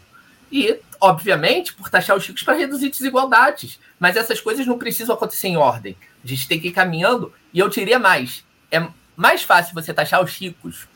[0.53, 3.81] e, obviamente, por taxar os ricos para reduzir desigualdades.
[3.99, 5.97] Mas essas coisas não precisam acontecer em ordem.
[6.23, 7.35] A gente tem que ir caminhando.
[7.53, 10.87] E eu diria mais: é mais fácil você taxar os ricos,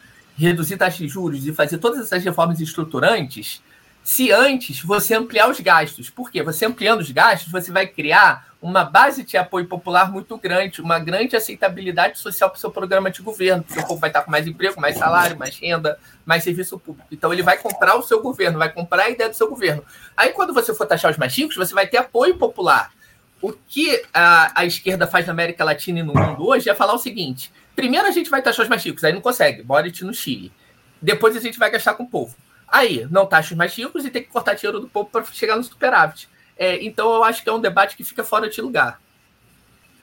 [0.47, 3.63] reduzir taxas de juros e fazer todas essas reformas estruturantes
[4.03, 6.11] se antes você ampliar os gastos.
[6.11, 6.43] Por quê?
[6.43, 10.99] Você ampliando os gastos, você vai criar uma base de apoio popular muito grande, uma
[10.99, 13.65] grande aceitabilidade social para o seu programa de governo.
[13.69, 17.09] O povo vai estar com mais emprego, mais salário, mais renda, mais serviço público.
[17.11, 19.85] Então ele vai comprar o seu governo, vai comprar a ideia do seu governo.
[20.17, 22.93] Aí quando você for taxar os mais ricos, você vai ter apoio popular.
[23.41, 26.95] O que a, a esquerda faz na América Latina e no mundo hoje é falar
[26.95, 30.15] o seguinte: primeiro a gente vai taxar os mais ricos, aí não consegue, Boric no
[30.15, 30.53] Chile.
[31.01, 32.35] Depois a gente vai gastar com o povo.
[32.69, 35.57] Aí, não taxa os mais ricos e tem que cortar dinheiro do povo para chegar
[35.57, 36.29] no superávit.
[36.57, 39.01] É, então, eu acho que é um debate que fica fora de lugar.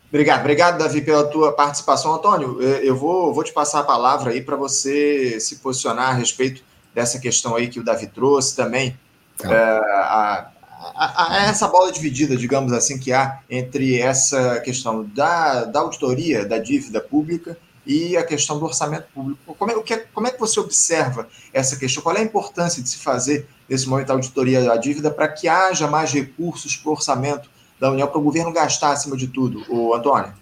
[0.09, 2.13] Obrigado, obrigado, Davi, pela tua participação.
[2.13, 6.63] Antônio, eu vou, vou te passar a palavra aí para você se posicionar a respeito
[6.93, 8.97] dessa questão aí que o Davi trouxe também.
[9.38, 9.53] Tá.
[9.53, 10.51] É, a,
[11.00, 16.45] a, a, essa bola dividida, digamos assim, que há entre essa questão da, da auditoria
[16.45, 19.56] da dívida pública e a questão do orçamento público.
[19.58, 22.04] Como é, que, como é que você observa essa questão?
[22.04, 25.47] Qual é a importância de se fazer, nesse momento, a auditoria da dívida para que
[25.47, 29.64] haja mais recursos para o orçamento da União, para o governo gastar acima de tudo,
[29.70, 30.34] o Antônio?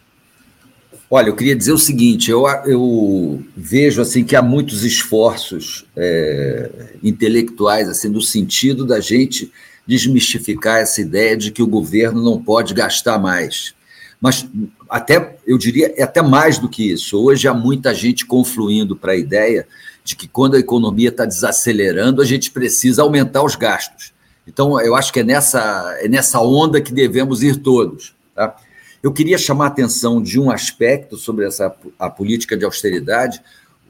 [1.09, 6.95] Olha, eu queria dizer o seguinte: eu, eu vejo assim que há muitos esforços é,
[7.03, 9.51] intelectuais assim no sentido da gente
[9.87, 13.73] desmistificar essa ideia de que o governo não pode gastar mais.
[14.19, 14.47] Mas
[14.89, 17.21] até, eu diria, é até mais do que isso.
[17.21, 19.67] Hoje há muita gente confluindo para a ideia
[20.03, 24.13] de que quando a economia está desacelerando, a gente precisa aumentar os gastos.
[24.47, 28.15] Então, eu acho que é nessa, é nessa onda que devemos ir todos.
[28.33, 28.55] Tá?
[29.03, 33.41] Eu queria chamar a atenção de um aspecto sobre essa, a política de austeridade.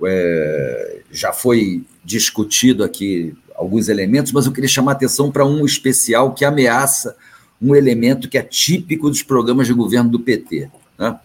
[0.03, 5.65] É, já foi discutido aqui alguns elementos, mas eu queria chamar a atenção para um
[5.65, 7.17] especial que ameaça
[7.59, 10.69] um elemento que é típico dos programas de governo do PT.
[10.97, 11.19] Né?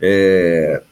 [0.00, 0.82] É,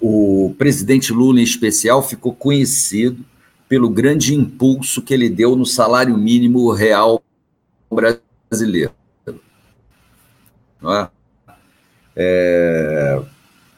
[0.00, 3.24] o, presidente Lula, em especial, ficou conhecido
[3.68, 7.20] pelo grande impulso que ele deu no salário mínimo real
[7.90, 8.92] brasileiro.
[10.84, 11.08] É?
[12.14, 13.22] É,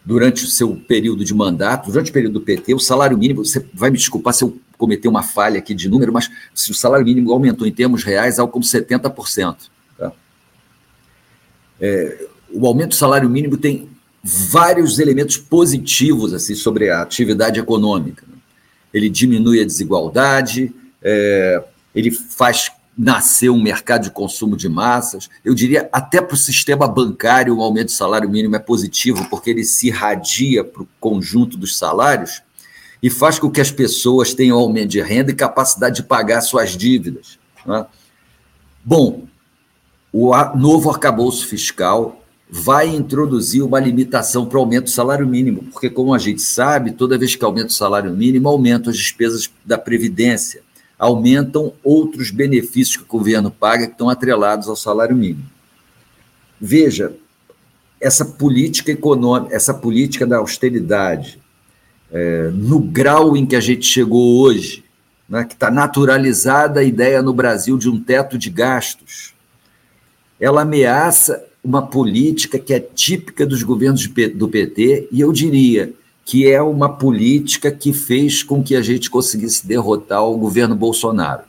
[0.05, 3.65] durante o seu período de mandato, durante o período do PT, o salário mínimo, você
[3.73, 7.05] vai me desculpar se eu cometer uma falha aqui de número, mas se o salário
[7.05, 9.57] mínimo aumentou em termos reais algo como 70%.
[11.81, 13.89] É, o aumento do salário mínimo tem
[14.23, 18.25] vários elementos positivos assim sobre a atividade econômica.
[18.93, 20.73] Ele diminui a desigualdade,
[21.03, 21.63] é,
[21.95, 25.29] ele faz nascer um mercado de consumo de massas.
[25.45, 29.51] Eu diria até para o sistema bancário o aumento do salário mínimo é positivo, porque
[29.51, 32.41] ele se irradia para o conjunto dos salários
[33.05, 36.71] e faz com que as pessoas tenham aumento de renda e capacidade de pagar suas
[36.71, 37.39] dívidas.
[37.67, 37.85] Né?
[38.83, 39.25] Bom,
[40.11, 45.91] o novo arcabouço fiscal vai introduzir uma limitação para o aumento do salário mínimo, porque,
[45.91, 49.77] como a gente sabe, toda vez que aumenta o salário mínimo, aumentam as despesas da
[49.77, 50.63] Previdência,
[50.99, 55.45] aumentam outros benefícios que o governo paga que estão atrelados ao salário mínimo.
[56.59, 57.15] Veja,
[58.01, 61.44] essa política econômica, essa política da austeridade,
[62.15, 64.85] é, no grau em que a gente chegou hoje,
[65.29, 69.35] né, que está naturalizada a ideia no Brasil de um teto de gastos,
[70.39, 75.93] ela ameaça uma política que é típica dos governos do PT, e eu diria
[76.25, 81.43] que é uma política que fez com que a gente conseguisse derrotar o governo Bolsonaro.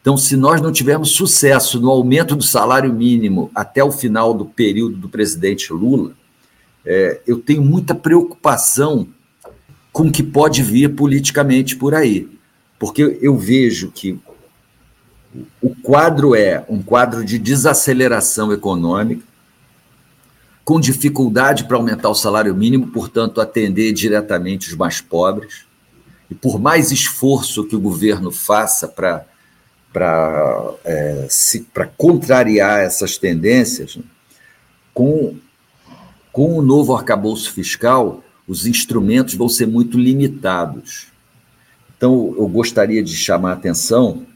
[0.00, 4.44] Então, se nós não tivermos sucesso no aumento do salário mínimo até o final do
[4.44, 6.12] período do presidente Lula,
[6.84, 9.06] é, eu tenho muita preocupação
[10.00, 12.26] com o que pode vir politicamente por aí.
[12.78, 14.18] Porque eu vejo que
[15.60, 19.22] o quadro é um quadro de desaceleração econômica,
[20.64, 25.66] com dificuldade para aumentar o salário mínimo, portanto, atender diretamente os mais pobres.
[26.30, 29.26] E por mais esforço que o governo faça para
[29.92, 31.28] para é,
[31.98, 34.04] contrariar essas tendências, né,
[34.94, 35.36] com,
[36.32, 41.06] com o novo arcabouço fiscal, os instrumentos vão ser muito limitados.
[41.96, 44.26] Então, eu gostaria de chamar a atenção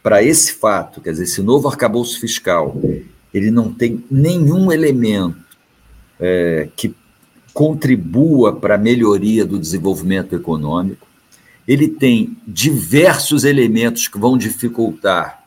[0.00, 2.80] para esse fato, quer dizer, esse novo arcabouço fiscal,
[3.32, 5.42] ele não tem nenhum elemento
[6.20, 6.94] é, que
[7.52, 11.08] contribua para a melhoria do desenvolvimento econômico,
[11.66, 15.42] ele tem diversos elementos que vão dificultar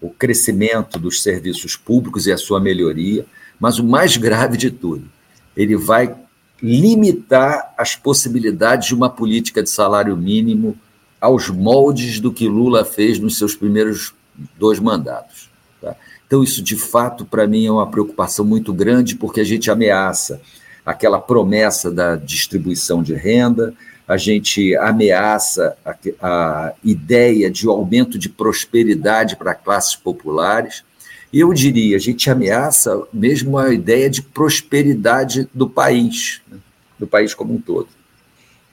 [0.00, 3.24] o crescimento dos serviços públicos e a sua melhoria,
[3.60, 5.08] mas o mais grave de tudo,
[5.56, 6.12] ele vai
[6.62, 10.76] limitar as possibilidades de uma política de salário mínimo
[11.20, 14.14] aos moldes do que Lula fez nos seus primeiros
[14.58, 15.48] dois mandatos.
[15.80, 15.96] Tá?
[16.26, 20.40] Então, isso de fato, para mim, é uma preocupação muito grande, porque a gente ameaça
[20.84, 23.74] aquela promessa da distribuição de renda,
[24.06, 30.82] a gente ameaça a, a ideia de um aumento de prosperidade para classes populares.
[31.32, 36.58] Eu diria, a gente ameaça mesmo a ideia de prosperidade do país, né?
[36.98, 37.88] do país como um todo.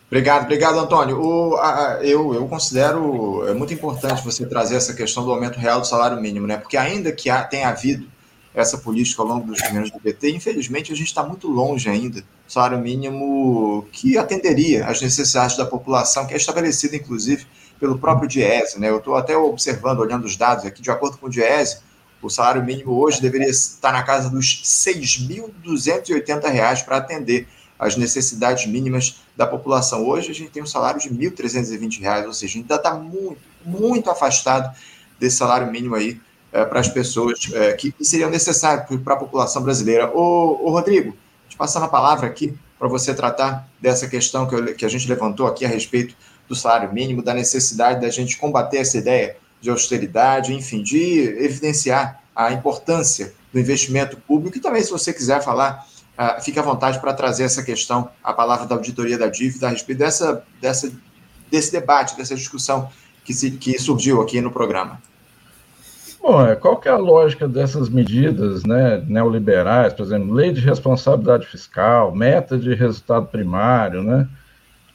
[0.07, 1.19] Obrigado, obrigado, Antônio.
[1.19, 5.81] O, a, eu, eu considero é muito importante você trazer essa questão do aumento real
[5.81, 6.57] do salário mínimo, né?
[6.57, 8.07] Porque ainda que há, tenha havido
[8.53, 12.21] essa política ao longo dos governos do PT, infelizmente a gente está muito longe ainda
[12.21, 17.45] do salário mínimo que atenderia às necessidades da população, que é estabelecido, inclusive,
[17.79, 18.79] pelo próprio Diese.
[18.79, 18.89] Né?
[18.89, 21.79] Eu estou até observando, olhando os dados aqui, de acordo com o Diese,
[22.25, 27.47] o salário mínimo hoje deveria estar na casa dos R$ 6.280 para atender
[27.77, 30.07] as necessidades mínimas da população.
[30.07, 34.09] Hoje a gente tem um salário de R$ 1.320, ou seja, ainda está muito, muito
[34.09, 34.75] afastado
[35.19, 36.19] desse salário mínimo aí
[36.51, 40.09] é, para as pessoas é, que, que seriam necessários para a população brasileira.
[40.15, 41.15] Ô, ô Rodrigo,
[41.49, 45.07] te passando a palavra aqui para você tratar dessa questão que, eu, que a gente
[45.07, 46.15] levantou aqui a respeito
[46.47, 52.21] do salário mínimo, da necessidade da gente combater essa ideia de austeridade, enfim, de evidenciar
[52.35, 54.57] a importância do investimento público.
[54.57, 55.85] E também, se você quiser falar
[56.17, 59.69] Uh, fique à vontade para trazer essa questão, a palavra da auditoria da dívida, a
[59.69, 60.89] respeito dessa, dessa,
[61.51, 62.89] desse debate, dessa discussão
[63.25, 65.01] que, se, que surgiu aqui no programa.
[66.21, 70.61] Bom, é, qual que é a lógica dessas medidas né, neoliberais, por exemplo, lei de
[70.61, 74.25] responsabilidade fiscal, meta de resultado primário, né,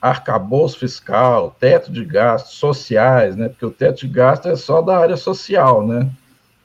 [0.01, 4.97] arcabouço fiscal, teto de gastos sociais, né, porque o teto de gastos é só da
[4.97, 6.11] área social, né,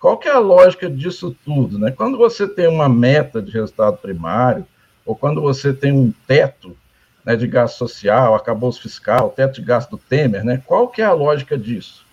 [0.06, 1.80] qual que é a lógica disso tudo?
[1.80, 1.90] Né?
[1.90, 4.64] Quando você tem uma meta de resultado primário,
[5.04, 6.78] ou quando você tem um teto
[7.26, 11.06] né, de gasto social, acabouço fiscal, teto de gasto do Temer, né, qual que é
[11.06, 12.06] a lógica disso?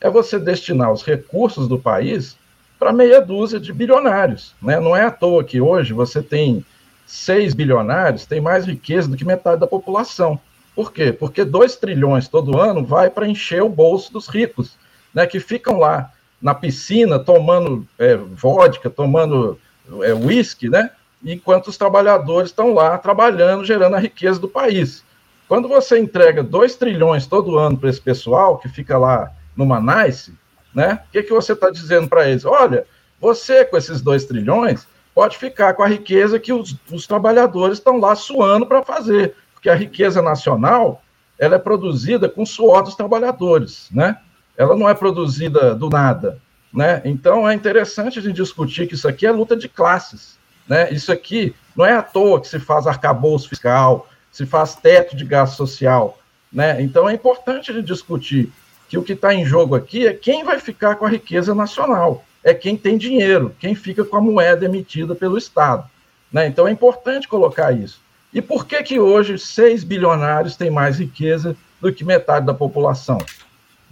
[0.00, 2.34] É você destinar os recursos do país
[2.78, 4.54] para meia dúzia de bilionários.
[4.62, 4.80] Né?
[4.80, 6.64] Não é à toa que hoje você tem
[7.04, 10.40] seis bilionários, tem mais riqueza do que metade da população.
[10.78, 11.12] Por quê?
[11.12, 14.78] Porque dois trilhões todo ano vai para encher o bolso dos ricos,
[15.12, 19.58] né, que ficam lá na piscina tomando é, vodka, tomando
[20.02, 20.92] é, whisky, né?
[21.24, 25.02] Enquanto os trabalhadores estão lá trabalhando, gerando a riqueza do país.
[25.48, 30.32] Quando você entrega 2 trilhões todo ano para esse pessoal que fica lá numa nice,
[30.72, 31.00] né?
[31.08, 32.44] O que, que você está dizendo para eles?
[32.44, 32.86] Olha,
[33.20, 37.98] você com esses 2 trilhões pode ficar com a riqueza que os, os trabalhadores estão
[37.98, 39.34] lá suando para fazer,
[39.68, 41.02] porque a riqueza nacional
[41.38, 44.18] ela é produzida com suor dos trabalhadores, né?
[44.56, 46.40] Ela não é produzida do nada,
[46.72, 47.02] né?
[47.04, 50.90] Então é interessante a gente discutir que isso aqui é luta de classes, né?
[50.92, 55.24] Isso aqui não é à toa que se faz arcabouço fiscal, se faz teto de
[55.24, 56.18] gasto social,
[56.52, 56.80] né?
[56.80, 58.50] Então é importante a gente discutir
[58.88, 62.24] que o que está em jogo aqui é quem vai ficar com a riqueza nacional
[62.42, 65.88] é quem tem dinheiro, quem fica com a moeda emitida pelo Estado.
[66.32, 66.46] Né?
[66.46, 68.00] Então é importante colocar isso.
[68.32, 73.18] E por que que hoje seis bilionários têm mais riqueza do que metade da população?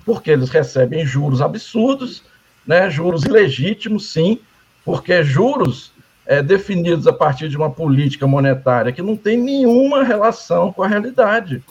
[0.05, 2.22] Porque eles recebem juros absurdos,
[2.66, 2.91] né?
[2.91, 4.39] juros ilegítimos, sim,
[4.84, 5.93] porque juros
[6.26, 10.89] é, definidos a partir de uma política monetária que não tem nenhuma relação com a
[10.89, 11.62] realidade.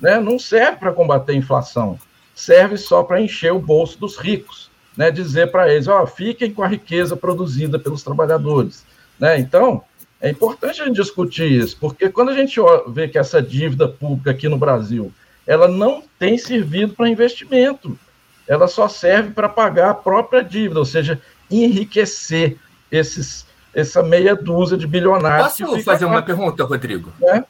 [0.00, 0.20] Né?
[0.20, 1.98] Não serve para combater a inflação,
[2.34, 6.62] serve só para encher o bolso dos ricos né, dizer para eles, ó, fiquem com
[6.62, 8.84] a riqueza produzida pelos trabalhadores.
[9.18, 9.38] Né?
[9.38, 9.82] Então,
[10.22, 12.54] é importante a gente discutir isso, porque quando a gente
[12.86, 15.12] vê que essa dívida pública aqui no Brasil,
[15.44, 17.98] ela não tem servido para investimento,
[18.46, 21.20] ela só serve para pagar a própria dívida, ou seja,
[21.50, 22.56] enriquecer
[22.88, 23.44] esses,
[23.74, 25.58] essa meia dúzia de bilionários.
[25.58, 27.12] Posso fazer uma pergunta, Rodrigo?
[27.24, 27.42] É?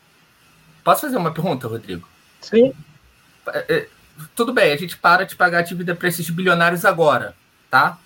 [0.82, 2.08] Posso fazer uma pergunta, Rodrigo?
[2.40, 2.72] Sim.
[3.48, 3.88] É, é,
[4.34, 7.34] tudo bem, a gente para de pagar a dívida para esses bilionários agora,
[7.70, 7.98] tá?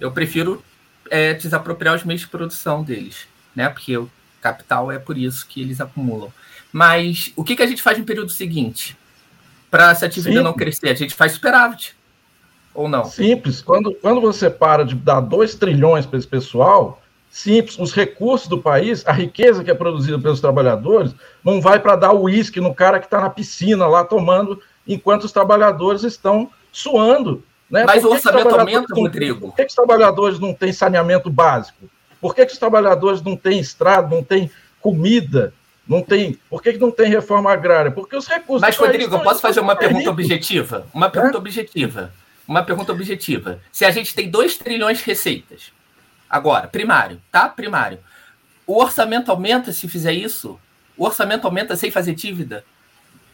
[0.00, 0.64] Eu prefiro
[1.08, 3.68] é, desapropriar os meios de produção deles, né?
[3.68, 6.32] Porque o capital é por isso que eles acumulam.
[6.72, 8.96] Mas o que, que a gente faz no período seguinte?
[9.70, 11.96] Para essa dívida não crescer, a gente faz superávit.
[12.74, 13.04] Ou não?
[13.04, 13.60] Simples.
[13.60, 18.58] Quando, quando você para de dar 2 trilhões para esse pessoal, simples, os recursos do
[18.58, 22.98] país, a riqueza que é produzida pelos trabalhadores, não vai para dar uísque no cara
[22.98, 27.42] que está na piscina lá tomando enquanto os trabalhadores estão suando.
[27.70, 27.84] Né?
[27.84, 29.48] Mas o orçamento aumenta, Rodrigo.
[29.48, 31.88] Por que, que os trabalhadores não têm saneamento básico?
[32.20, 34.50] Por que, que os trabalhadores não têm estrada, não têm
[34.80, 35.54] comida?
[35.88, 36.38] Não tem.
[36.48, 37.90] Por que, que não tem reforma agrária?
[37.90, 38.60] Porque os recursos.
[38.60, 40.86] Mas, Rodrigo, eu posso fazer uma pergunta objetiva?
[40.94, 41.38] Uma pergunta é?
[41.38, 42.12] objetiva.
[42.46, 43.60] Uma pergunta objetiva.
[43.72, 45.72] Se a gente tem 2 trilhões de receitas,
[46.28, 47.48] agora, primário, tá?
[47.48, 47.98] Primário.
[48.66, 50.60] O orçamento aumenta se fizer isso?
[50.96, 52.64] O orçamento aumenta sem fazer dívida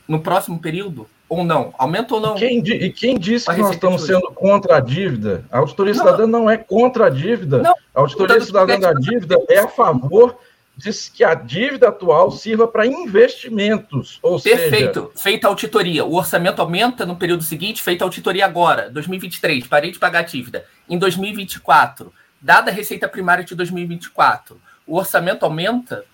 [0.07, 1.09] no próximo período?
[1.29, 1.75] Ou não?
[1.77, 2.37] Aumenta ou não?
[2.37, 5.45] E quem, e quem disse que nós estamos sendo contra a dívida?
[5.51, 7.59] A auditoria não, cidadã não é contra a dívida.
[7.59, 10.39] Não, a auditoria cidadã da dívida é a favor
[10.77, 14.19] de que a dívida atual sirva para investimentos.
[14.23, 15.11] Ou Perfeito.
[15.15, 15.23] Seja...
[15.23, 16.05] Feita a auditoria.
[16.05, 20.23] O orçamento aumenta no período seguinte, feita a auditoria agora, 2023, parei de pagar a
[20.23, 20.67] dívida.
[20.89, 26.05] Em 2024, dada a receita primária de 2024, o orçamento aumenta?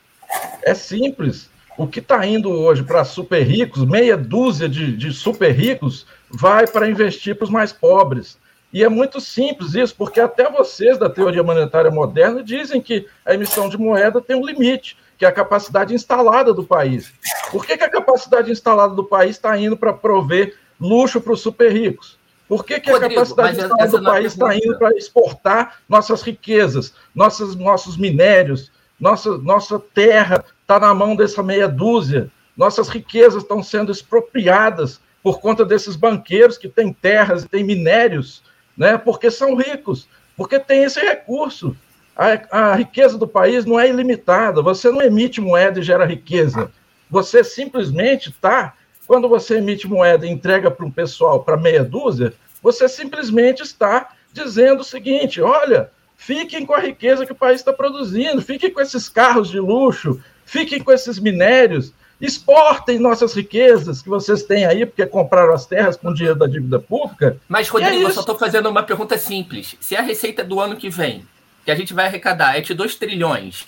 [0.62, 5.52] É simples o que está indo hoje para super ricos, meia dúzia de, de super
[5.52, 8.38] ricos, vai para investir para os mais pobres.
[8.72, 13.34] E é muito simples isso, porque até vocês da teoria monetária moderna dizem que a
[13.34, 17.12] emissão de moeda tem um limite, que é a capacidade instalada do país.
[17.50, 21.40] Por que, que a capacidade instalada do país está indo para prover luxo para os
[21.40, 22.18] super ricos?
[22.48, 26.22] Por que, que Rodrigo, a capacidade instalada do é país está indo para exportar nossas
[26.22, 32.30] riquezas, nossos, nossos minérios, nossa, nossa terra está na mão dessa meia dúzia.
[32.56, 38.42] Nossas riquezas estão sendo expropriadas por conta desses banqueiros que têm terras e têm minérios,
[38.76, 38.96] né?
[38.96, 41.76] porque são ricos, porque tem esse recurso.
[42.16, 44.62] A, a riqueza do país não é ilimitada.
[44.62, 46.70] Você não emite moeda e gera riqueza.
[47.10, 48.72] Você simplesmente está,
[49.06, 54.12] quando você emite moeda e entrega para um pessoal, para meia dúzia, você simplesmente está
[54.32, 55.90] dizendo o seguinte: olha,
[56.22, 60.22] Fiquem com a riqueza que o país está produzindo, fiquem com esses carros de luxo,
[60.44, 65.96] fiquem com esses minérios, exportem nossas riquezas que vocês têm aí, porque compraram as terras
[65.96, 67.36] com dinheiro da dívida pública.
[67.48, 69.76] Mas, é Rodrigo, é eu só estou fazendo uma pergunta simples.
[69.80, 71.26] Se a receita do ano que vem,
[71.64, 73.66] que a gente vai arrecadar, é de 2 trilhões,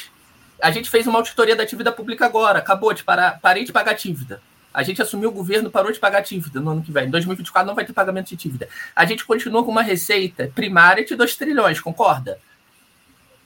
[0.63, 3.95] a gente fez uma auditoria da dívida pública agora, acabou de parar, parei de pagar
[3.95, 4.41] dívida.
[4.73, 7.07] A gente assumiu o governo, parou de pagar dívida no ano que vem.
[7.07, 8.69] Em 2024 não vai ter pagamento de dívida.
[8.95, 12.39] A gente continua com uma receita primária de 2 trilhões, concorda?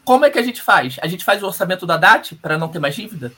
[0.08, 0.96] Como é que a gente faz?
[1.02, 3.30] A gente faz o orçamento da DAT para não ter mais dívida?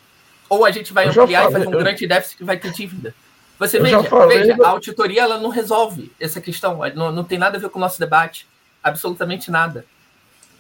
[0.48, 1.78] Ou a gente vai ampliar falei, e fazer um eu...
[1.80, 3.12] grande déficit que vai ter dívida?
[3.58, 7.60] Você veja, veja, a auditoria ela não resolve essa questão, não, não tem nada a
[7.60, 8.46] ver com o nosso debate,
[8.80, 9.84] absolutamente nada.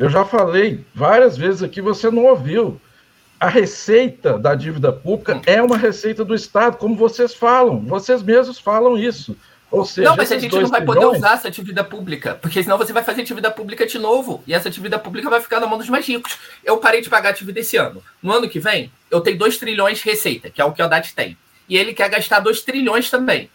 [0.00, 2.80] Eu já falei várias vezes aqui, você não ouviu
[3.38, 8.58] a receita da dívida pública é uma receita do Estado, como vocês falam, vocês mesmos
[8.58, 9.36] falam isso.
[9.70, 12.76] Ou seja, não, mas a gente não vai poder usar essa dívida pública, porque senão
[12.76, 15.78] você vai fazer dívida pública de novo, e essa dívida pública vai ficar na mão
[15.78, 16.36] dos mais ricos.
[16.64, 18.02] Eu parei de pagar a dívida esse ano.
[18.20, 20.84] No ano que vem, eu tenho 2 trilhões de receita, que é o que o
[20.84, 21.36] Haddad tem.
[21.68, 23.48] E ele quer gastar 2 trilhões também.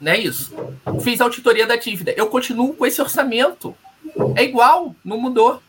[0.00, 0.54] Não é isso?
[1.00, 2.12] Fiz a auditoria da dívida.
[2.16, 3.74] Eu continuo com esse orçamento.
[4.36, 5.60] É igual, não mudou.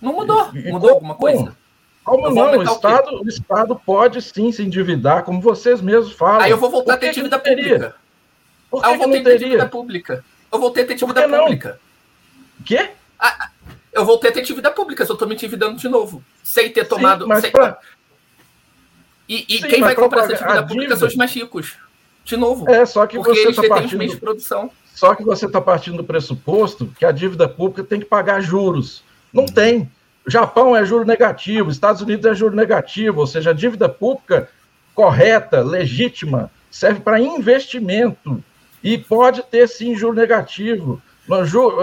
[0.00, 0.50] Não mudou.
[0.52, 1.54] Mudou alguma coisa?
[2.02, 2.58] Como não?
[2.58, 6.40] O Estado, o, o, Estado pode sim se endividar, como vocês mesmos falam.
[6.40, 7.94] Aí eu vou voltar a ter dívida pública.
[8.70, 10.24] Por que Aí eu vou ter dívida pública.
[10.52, 11.80] Eu voltei a ter dívida pública.
[12.64, 12.90] Quê?
[13.18, 13.50] Ah,
[13.92, 16.22] eu voltei a ter dívida pública, eu estou me endividando de novo.
[16.42, 17.26] Sem ter tomado.
[17.26, 17.50] Sim, sem...
[17.50, 17.78] pra...
[19.28, 20.96] E, e Sim, quem vai comprar essa dívida pública dívida...
[20.96, 21.76] são os mais ricos.
[22.24, 22.68] De novo.
[22.70, 23.86] É, só que porque você eles tá partindo...
[23.86, 24.70] os meios de produção.
[24.94, 29.02] Só que você está partindo do pressuposto que a dívida pública tem que pagar juros.
[29.32, 29.90] Não tem.
[30.26, 34.48] O Japão é juro negativo, Estados Unidos é juro negativo, ou seja, a dívida pública
[34.94, 38.42] correta, legítima, serve para investimento
[38.82, 41.00] e pode ter sim juro negativo.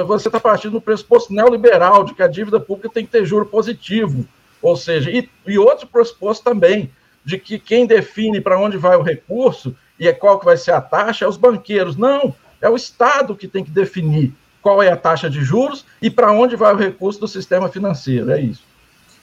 [0.06, 3.46] Você está partindo do pressuposto neoliberal de que a dívida pública tem que ter juro
[3.46, 4.26] positivo,
[4.62, 6.92] ou seja, e, e outro pressuposto também
[7.24, 10.72] de que quem define para onde vai o recurso e é qual que vai ser
[10.72, 11.96] a taxa é os banqueiros.
[11.96, 16.10] Não, é o Estado que tem que definir qual é a taxa de juros e
[16.10, 18.32] para onde vai o recurso do sistema financeiro.
[18.32, 18.64] É isso.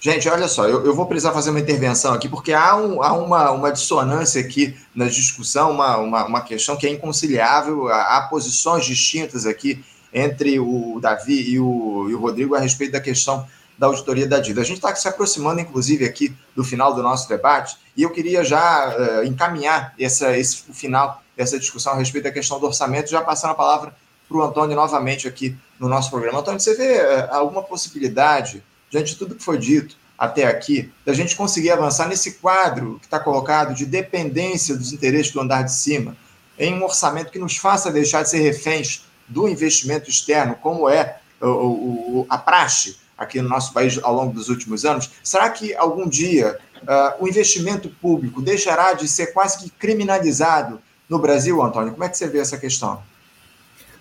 [0.05, 3.15] Gente, olha só, eu, eu vou precisar fazer uma intervenção aqui, porque há, um, há
[3.15, 8.29] uma, uma dissonância aqui na discussão, uma, uma, uma questão que é inconciliável, há, há
[8.29, 9.83] posições distintas aqui
[10.13, 13.49] entre o Davi e o, e o Rodrigo a respeito da questão
[13.79, 14.61] da auditoria da dívida.
[14.61, 18.45] A gente está se aproximando, inclusive, aqui do final do nosso debate, e eu queria
[18.45, 23.09] já uh, encaminhar essa, esse, o final dessa discussão a respeito da questão do orçamento,
[23.09, 23.97] já passando a palavra
[24.29, 26.41] para o Antônio novamente aqui no nosso programa.
[26.41, 28.63] Antônio, você vê uh, alguma possibilidade
[28.95, 33.07] diante de tudo que foi dito até aqui, da gente conseguir avançar nesse quadro que
[33.07, 36.17] está colocado de dependência dos interesses do andar de cima,
[36.57, 41.19] em um orçamento que nos faça deixar de ser reféns do investimento externo, como é
[41.41, 45.11] o, o, a praxe aqui no nosso país ao longo dos últimos anos?
[45.25, 51.19] Será que algum dia uh, o investimento público deixará de ser quase que criminalizado no
[51.19, 51.91] Brasil, Antônio?
[51.91, 53.03] Como é que você vê essa questão?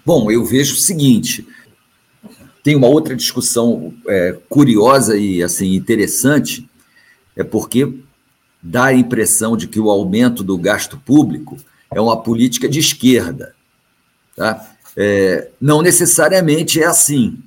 [0.05, 1.47] Bom, eu vejo o seguinte:
[2.63, 6.67] tem uma outra discussão é, curiosa e assim interessante,
[7.35, 7.93] é porque
[8.61, 11.57] dá a impressão de que o aumento do gasto público
[11.91, 13.53] é uma política de esquerda.
[14.35, 14.65] Tá?
[14.95, 17.37] É, não necessariamente é assim.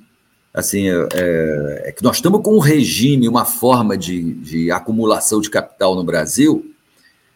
[0.53, 5.41] Assim, é, é, é, que nós estamos com um regime, uma forma de, de acumulação
[5.41, 6.71] de capital no Brasil,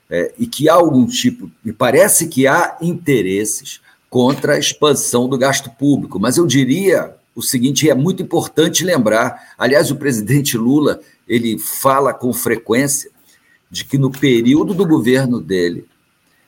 [0.10, 3.80] é, e que há algum tipo, me parece que há interesses
[4.10, 9.54] contra a expansão do gasto público, mas eu diria o seguinte é muito importante lembrar.
[9.58, 13.10] Aliás, o presidente Lula ele fala com frequência
[13.70, 15.86] de que no período do governo dele,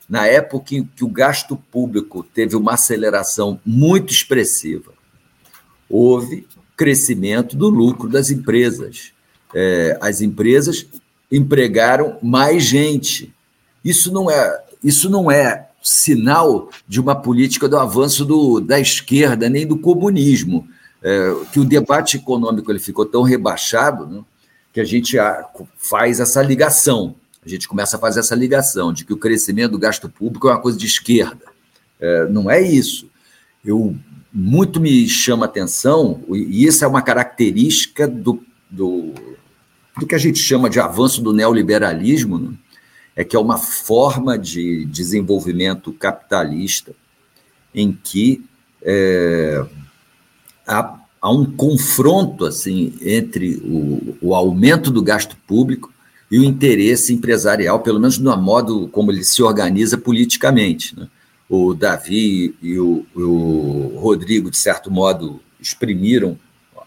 [0.08, 4.92] na época em que o gasto público teve uma aceleração muito expressiva,
[5.88, 9.12] houve crescimento do lucro das empresas.
[9.54, 10.86] É, as empresas
[11.32, 13.32] empregaram mais gente.
[13.82, 19.48] Isso não é, isso não é sinal de uma política do avanço do, da esquerda
[19.48, 20.68] nem do comunismo
[21.04, 24.24] é, que o debate econômico ele ficou tão rebaixado né,
[24.72, 25.18] que a gente
[25.76, 27.14] faz essa ligação.
[27.44, 30.52] A gente começa a fazer essa ligação de que o crescimento do gasto público é
[30.52, 31.44] uma coisa de esquerda.
[32.00, 33.10] É, não é isso.
[33.62, 33.94] Eu
[34.32, 39.12] muito me chama atenção, e isso é uma característica do, do,
[39.96, 42.54] do que a gente chama de avanço do neoliberalismo, né?
[43.14, 46.92] é que é uma forma de desenvolvimento capitalista
[47.72, 48.44] em que
[48.82, 49.64] é,
[50.66, 55.92] há, há um confronto assim entre o, o aumento do gasto público
[56.30, 60.98] e o interesse empresarial, pelo menos no modo como ele se organiza politicamente.
[60.98, 61.08] Né?
[61.48, 66.38] O Davi e o, o, Rodrigo, de certo modo, exprimiram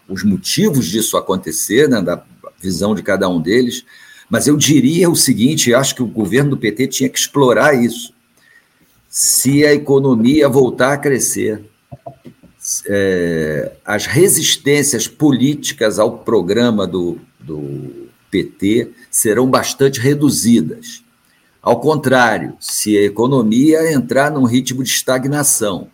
[0.08, 2.22] os motivos disso acontecer, né, da
[2.60, 3.84] visão de cada um deles,
[4.28, 8.12] mas eu diria o seguinte: acho que o governo do PT tinha que explorar isso.
[9.08, 11.64] Se a economia voltar a crescer,
[12.86, 21.02] é, as resistências políticas ao programa do, do PT serão bastante reduzidas.
[21.62, 25.88] Ao contrário, se a economia entrar num ritmo de estagnação,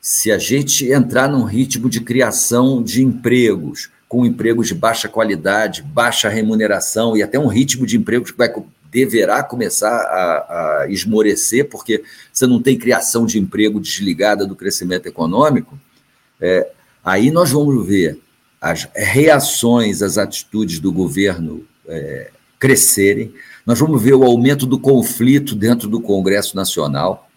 [0.00, 5.82] se a gente entrar num ritmo de criação de empregos, com empregos de baixa qualidade,
[5.82, 8.52] baixa remuneração e até um ritmo de empregos que vai,
[8.90, 15.06] deverá começar a, a esmorecer, porque você não tem criação de emprego desligada do crescimento
[15.06, 15.76] econômico,
[16.40, 16.70] é,
[17.04, 18.18] aí nós vamos ver
[18.60, 23.32] as reações às atitudes do governo é, crescerem,
[23.64, 27.28] nós vamos ver o aumento do conflito dentro do Congresso Nacional.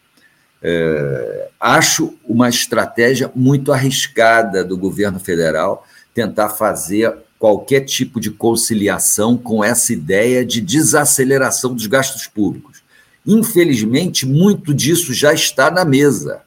[0.61, 9.37] É, acho uma estratégia muito arriscada do governo federal tentar fazer qualquer tipo de conciliação
[9.37, 12.83] com essa ideia de desaceleração dos gastos públicos.
[13.25, 16.41] Infelizmente, muito disso já está na mesa.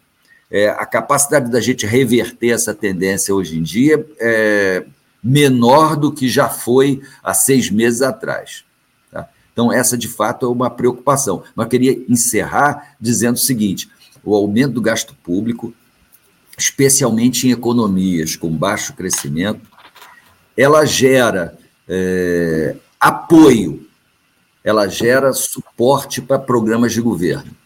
[0.54, 4.84] É, a capacidade da gente reverter essa tendência hoje em dia é,
[5.24, 8.62] menor do que já foi há seis meses atrás.
[9.10, 9.30] Tá?
[9.50, 11.42] Então, essa de fato é uma preocupação.
[11.56, 13.88] Mas queria encerrar dizendo o seguinte:
[14.22, 15.72] o aumento do gasto público,
[16.58, 19.66] especialmente em economias com baixo crescimento,
[20.54, 21.56] ela gera
[21.88, 23.88] é, apoio,
[24.62, 27.61] ela gera suporte para programas de governo.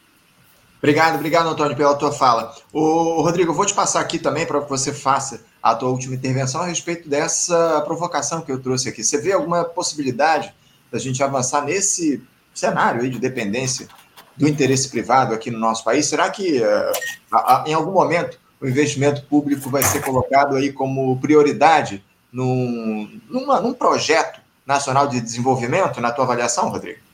[0.78, 2.54] Obrigado, obrigado, Antônio, pela tua fala.
[2.72, 6.14] O Rodrigo, eu vou te passar aqui também para que você faça a tua última
[6.14, 9.02] intervenção a respeito dessa provocação que eu trouxe aqui.
[9.02, 10.54] Você vê alguma possibilidade
[10.92, 12.22] da gente avançar nesse
[12.54, 13.88] cenário aí de dependência
[14.36, 16.06] do interesse privado aqui no nosso país?
[16.06, 22.04] Será que uh, em algum momento o investimento público vai ser colocado aí como prioridade
[22.32, 27.05] num, numa, num projeto nacional de desenvolvimento, na tua avaliação, Rodrigo?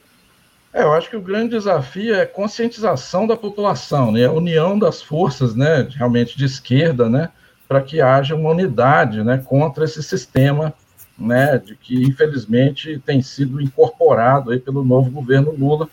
[0.73, 4.25] É, eu acho que o grande desafio é conscientização da população, né?
[4.25, 7.29] a união das forças, né, realmente de esquerda, né,
[7.69, 10.73] para que haja uma unidade, né, contra esse sistema,
[11.19, 15.89] né, de que infelizmente tem sido incorporado aí pelo novo governo Lula,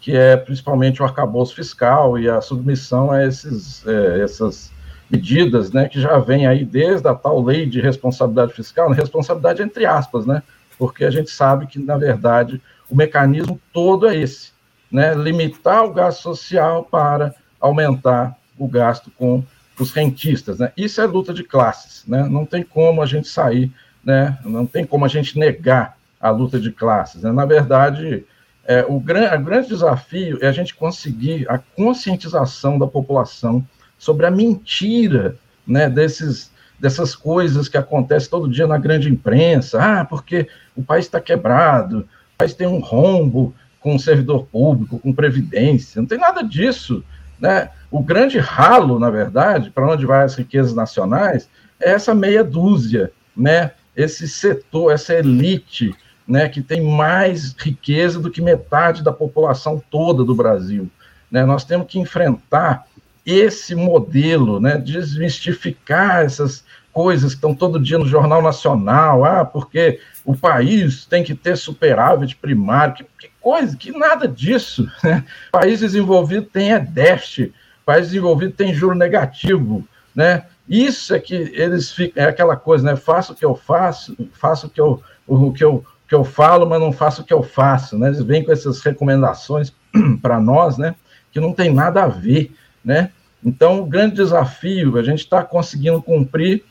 [0.00, 4.70] que é principalmente o arcabouço fiscal e a submissão a esses, é, essas
[5.10, 9.62] medidas, né, que já vem aí desde a tal lei de responsabilidade fiscal, né, responsabilidade
[9.62, 10.42] entre aspas, né,
[10.78, 12.60] porque a gente sabe que, na verdade,
[12.92, 14.50] o mecanismo todo é esse,
[14.90, 19.42] né, limitar o gasto social para aumentar o gasto com
[19.80, 23.72] os rentistas, né, isso é luta de classes, né, não tem como a gente sair,
[24.04, 28.26] né, não tem como a gente negar a luta de classes, né, na verdade,
[28.66, 33.66] é, o, gran, o grande desafio é a gente conseguir a conscientização da população
[33.98, 35.36] sobre a mentira
[35.66, 39.80] né, desses, dessas coisas que acontecem todo dia na grande imprensa.
[39.82, 42.06] Ah, porque o país está quebrado,
[42.42, 46.00] país tem um rombo com o servidor público, com previdência.
[46.00, 47.04] Não tem nada disso.
[47.38, 47.70] Né?
[47.90, 51.48] O grande ralo, na verdade, para onde vai as riquezas nacionais,
[51.80, 53.72] é essa meia dúzia, né?
[53.96, 55.94] esse setor, essa elite
[56.26, 60.88] né, que tem mais riqueza do que metade da população toda do Brasil.
[61.30, 61.44] Né?
[61.44, 62.86] Nós temos que enfrentar
[63.24, 70.00] esse modelo, né, desmistificar essas coisas que estão todo dia no Jornal Nacional, ah, porque
[70.24, 74.88] o país tem que ter superávit primário, que, que coisa, que nada disso.
[75.02, 75.24] Né?
[75.50, 77.52] País desenvolvido tem é déficit,
[77.84, 80.44] país desenvolvido tem juro negativo, né?
[80.68, 82.96] Isso é que eles ficam, é aquela coisa, né?
[82.96, 86.66] Faço o que eu faço, faço o que eu, o que eu, que eu falo,
[86.66, 88.08] mas não faço o que eu faço, né?
[88.08, 89.72] Eles vêm com essas recomendações
[90.22, 90.94] para nós, né?
[91.32, 92.54] Que não tem nada a ver
[92.84, 93.10] né?
[93.44, 96.64] Então, o grande desafio a gente está conseguindo cumprir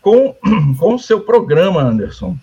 [0.00, 0.34] com,
[0.78, 2.36] com o seu programa, Anderson,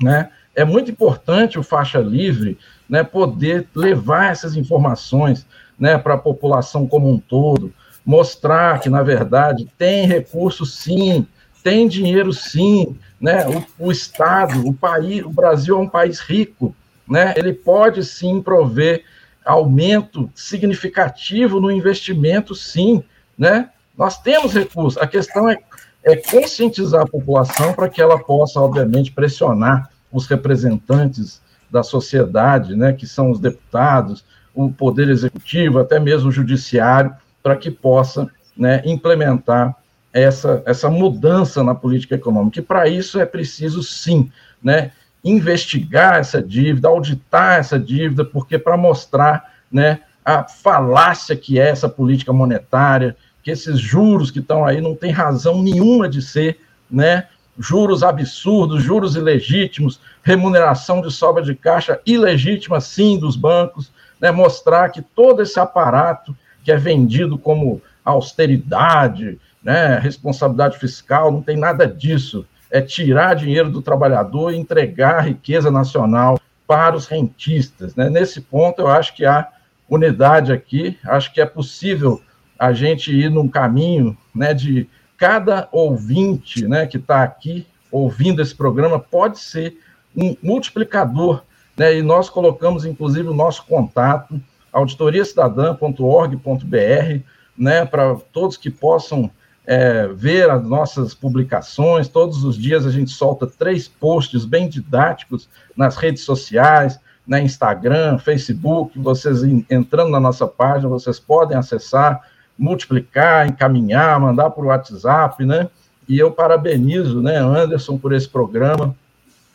[0.00, 0.30] né?
[0.54, 5.46] É muito importante o faixa livre, né, poder levar essas informações,
[5.78, 7.72] né, para a população como um todo,
[8.04, 11.26] mostrar que na verdade tem recurso sim,
[11.62, 13.46] tem dinheiro sim, né?
[13.78, 16.74] O, o estado, o país, o Brasil é um país rico,
[17.08, 17.32] né?
[17.36, 19.04] Ele pode sim prover
[19.44, 23.02] aumento significativo no investimento, sim,
[23.38, 23.70] né?
[23.96, 25.00] Nós temos recursos.
[25.00, 25.58] A questão é,
[26.04, 31.40] é conscientizar a população para que ela possa, obviamente, pressionar os representantes
[31.70, 34.24] da sociedade, né, que são os deputados,
[34.54, 39.74] o poder executivo, até mesmo o judiciário, para que possa né, implementar
[40.12, 42.58] essa, essa mudança na política econômica.
[42.58, 44.30] E para isso é preciso, sim,
[44.62, 44.92] né,
[45.24, 51.88] investigar essa dívida, auditar essa dívida, porque para mostrar né, a falácia que é essa
[51.88, 56.60] política monetária, que esses juros que estão aí não tem razão nenhuma de ser,
[56.90, 57.26] né?
[57.58, 64.30] Juros absurdos, juros ilegítimos, remuneração de sobra de caixa ilegítima, sim, dos bancos, né?
[64.30, 69.98] Mostrar que todo esse aparato que é vendido como austeridade, né?
[69.98, 75.70] Responsabilidade fiscal, não tem nada disso é tirar dinheiro do trabalhador e entregar a riqueza
[75.70, 77.94] nacional para os rentistas.
[77.94, 78.08] Né?
[78.08, 79.46] Nesse ponto, eu acho que há
[79.88, 82.22] unidade aqui, acho que é possível
[82.62, 88.54] a gente ir num caminho né, de cada ouvinte né, que está aqui ouvindo esse
[88.54, 89.76] programa pode ser
[90.16, 91.42] um multiplicador,
[91.76, 94.40] né, e nós colocamos, inclusive, o nosso contato,
[94.72, 97.20] auditoriacidadã.org.br,
[97.58, 99.28] né, para todos que possam
[99.66, 102.06] é, ver as nossas publicações.
[102.06, 108.18] Todos os dias a gente solta três posts bem didáticos nas redes sociais, na Instagram,
[108.18, 108.96] Facebook.
[109.00, 112.20] Vocês entrando na nossa página, vocês podem acessar,
[112.62, 115.68] multiplicar, encaminhar, mandar por WhatsApp, né?
[116.08, 118.94] E eu parabenizo, né, Anderson, por esse programa,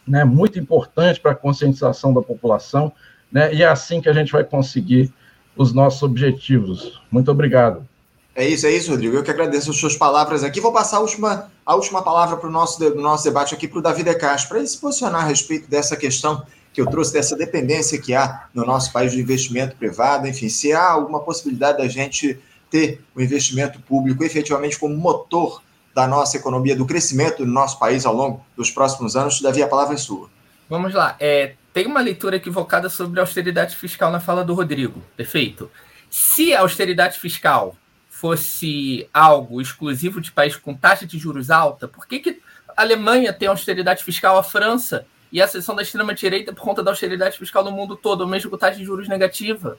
[0.06, 0.26] né?
[0.26, 2.92] Muito importante para a conscientização da população,
[3.32, 3.54] né?
[3.54, 5.10] E é assim que a gente vai conseguir
[5.56, 7.02] os nossos objetivos.
[7.10, 7.88] Muito obrigado.
[8.36, 9.16] É isso, é isso, Rodrigo.
[9.16, 10.60] Eu que agradeço as suas palavras aqui.
[10.60, 13.82] Vou passar a última, a última palavra para o nosso, nosso debate aqui para o
[13.82, 16.44] Davi De Castro, para ele se posicionar a respeito dessa questão
[16.74, 20.28] que eu trouxe, dessa dependência que há no nosso país do investimento privado.
[20.28, 22.38] Enfim, se há alguma possibilidade da gente
[22.69, 25.61] ter o investimento público efetivamente como motor
[25.94, 29.68] da nossa economia, do crescimento do nosso país ao longo dos próximos anos, Davi, a
[29.68, 30.30] palavra é sua.
[30.69, 31.15] Vamos lá.
[31.19, 35.02] É, tem uma leitura equivocada sobre a austeridade fiscal na fala do Rodrigo.
[35.15, 35.72] Perfeito.
[36.10, 37.76] Se a austeridade fiscal
[38.10, 42.41] fosse algo exclusivo de país com taxa de juros alta, por que, que
[42.76, 46.91] a Alemanha tem austeridade fiscal, a França e a seção da extrema-direita por conta da
[46.91, 49.77] austeridade fiscal no mundo todo, mesmo com taxa de juros negativa?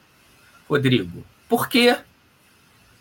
[0.69, 1.97] Rodrigo, por quê?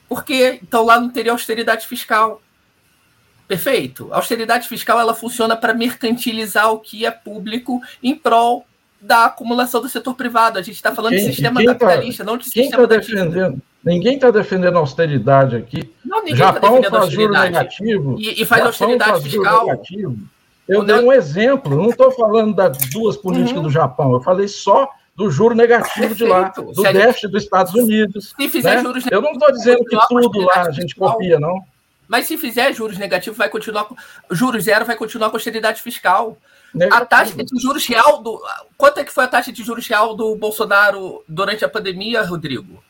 [0.07, 0.59] Por quê?
[0.61, 2.41] Então lá não teria austeridade fiscal.
[3.47, 4.09] Perfeito?
[4.11, 8.65] A austeridade fiscal ela funciona para mercantilizar o que é público em prol
[8.99, 10.59] da acumulação do setor privado.
[10.59, 13.61] A gente está falando quem, de sistema tá- capitalista, tá, não de sistema tá defendendo?
[13.83, 15.93] Ninguém está defendendo a austeridade aqui.
[16.03, 18.15] Não, ninguém Japão tá faz juro negativo.
[18.19, 19.81] E, e faz Japão austeridade faz fiscal.
[20.67, 23.63] Eu dei um exemplo, não estou falando das duas políticas uhum.
[23.63, 26.15] do Japão, eu falei só do juro negativo Perfeito.
[26.15, 27.31] de lá, do Se déficit gente...
[27.31, 28.35] dos Estados Unidos.
[28.39, 28.81] Se fizer né?
[28.83, 31.65] juros Eu não estou dizendo que tudo lá a gente copia, não.
[32.07, 33.87] Mas se fizer juros negativos, vai continuar.
[34.29, 36.37] Juros zero vai continuar com austeridade fiscal.
[36.73, 37.01] Negativo.
[37.01, 38.39] A taxa de juros real do.
[38.77, 42.81] Quanto é que foi a taxa de juros real do Bolsonaro durante a pandemia, Rodrigo?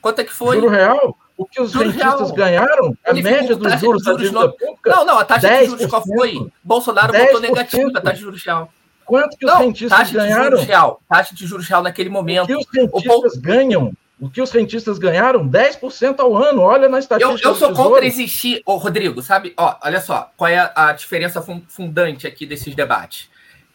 [0.00, 0.56] Quanto é que foi?
[0.56, 1.18] Juro real?
[1.36, 2.32] O que os juros real.
[2.32, 2.96] ganharam?
[3.04, 4.52] A Ele média dos juros, da dívida no...
[4.52, 4.90] pública?
[4.90, 5.58] Não, não, a taxa 10%.
[5.58, 6.50] de juros qual foi?
[6.64, 7.24] Bolsonaro 10%.
[7.26, 8.72] botou negativo a taxa de juros real.
[9.06, 10.42] Quanto que os não, rentistas taxa ganharam?
[10.42, 12.44] De juros real, taxa de juros real naquele momento.
[12.44, 13.92] O que os rentistas o ganham?
[14.18, 15.48] O que os rentistas ganharam?
[15.48, 16.62] 10% ao ano.
[16.62, 17.46] Olha na estatística.
[17.46, 18.62] Eu, eu sou contra existir.
[18.66, 19.54] Ô, Rodrigo, sabe?
[19.56, 23.28] Ó, olha só, qual é a, a diferença fundante aqui desses debates?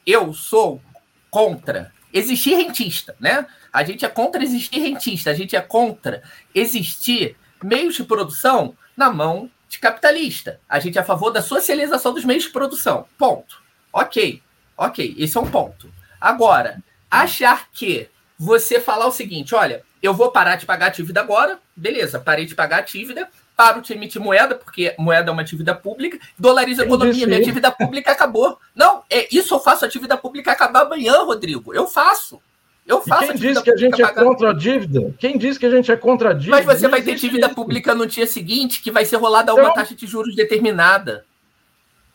[0.05, 0.81] Eu sou
[1.29, 3.45] contra existir rentista, né?
[3.71, 6.21] A gente é contra existir rentista, a gente é contra
[6.53, 10.59] existir meios de produção na mão de capitalista.
[10.67, 13.05] A gente é a favor da socialização dos meios de produção.
[13.17, 13.61] Ponto.
[13.93, 14.41] Ok,
[14.85, 15.91] ok, esse é um ponto.
[16.19, 21.21] Agora, achar que você falar o seguinte: olha, eu vou parar de pagar a dívida
[21.21, 25.43] agora, beleza, parei de pagar a dívida, paro de emitir moeda, porque moeda é uma
[25.43, 28.57] dívida pública, dolariza a economia, minha dívida pública acabou.
[28.75, 31.73] Não, é isso eu faço a dívida pública acabar amanhã, Rodrigo.
[31.73, 32.41] Eu faço.
[32.87, 33.25] Eu faço.
[33.25, 35.13] E quem diz que a gente é contra a dívida?
[35.19, 36.57] Quem diz que a gente é contra a dívida?
[36.57, 37.55] Mas você vai ter dívida isso.
[37.55, 39.75] pública no dia seguinte que vai ser rolada a uma então...
[39.75, 41.23] taxa de juros determinada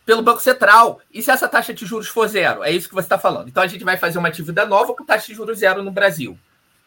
[0.07, 1.01] pelo Banco Central.
[1.13, 2.63] E se essa taxa de juros for zero?
[2.63, 3.49] É isso que você está falando.
[3.49, 6.39] Então a gente vai fazer uma dívida nova com taxa de juros zero no Brasil.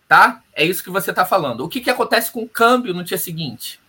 [0.07, 0.41] Tá?
[0.55, 1.63] É isso que você está falando.
[1.63, 3.79] O que, que acontece com o câmbio no dia seguinte?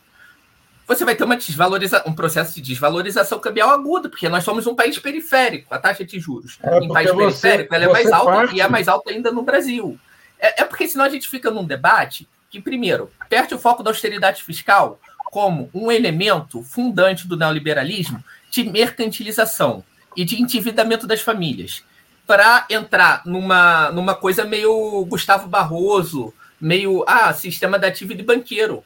[0.86, 4.74] Você vai ter uma desvaloriza um processo de desvalorização cambial agudo, porque nós somos um
[4.74, 6.58] país periférico, a taxa de juros.
[6.60, 8.56] É em país você, periférico ela é mais alta parte.
[8.56, 9.98] e é mais alta ainda no Brasil.
[10.38, 13.90] É, é porque senão a gente fica num debate que, primeiro, perde o foco da
[13.90, 15.00] austeridade fiscal
[15.30, 19.84] como um elemento fundante do neoliberalismo de mercantilização
[20.16, 21.84] e de endividamento das famílias
[22.26, 28.84] para entrar numa, numa coisa meio Gustavo Barroso, meio ah, sistema dativo de banqueiro,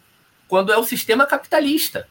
[0.49, 2.09] quando é o sistema capitalista.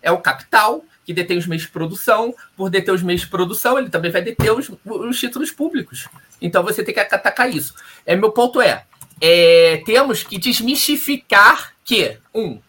[0.00, 3.78] É o capital que detém os meios de produção, por deter os meios de produção,
[3.78, 6.08] ele também vai deter os, os títulos públicos.
[6.40, 7.74] Então você tem que atacar isso.
[8.04, 8.84] É, meu ponto é,
[9.20, 12.60] é temos que desmistificar que, um,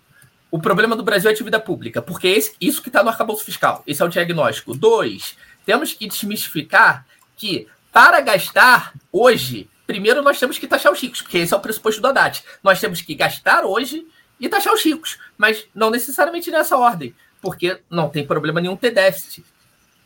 [0.49, 3.43] o problema do Brasil é a dívida pública, porque esse, isso que está no arcabouço
[3.43, 3.83] fiscal.
[3.85, 4.73] Esse é o diagnóstico.
[4.73, 7.05] Dois, temos que desmistificar
[7.35, 11.59] que para gastar hoje, primeiro nós temos que taxar os ricos, porque esse é o
[11.59, 12.43] pressuposto do Haddad.
[12.63, 14.07] Nós temos que gastar hoje
[14.39, 18.91] e taxar os ricos, mas não necessariamente nessa ordem, porque não tem problema nenhum ter
[18.91, 19.43] déficit.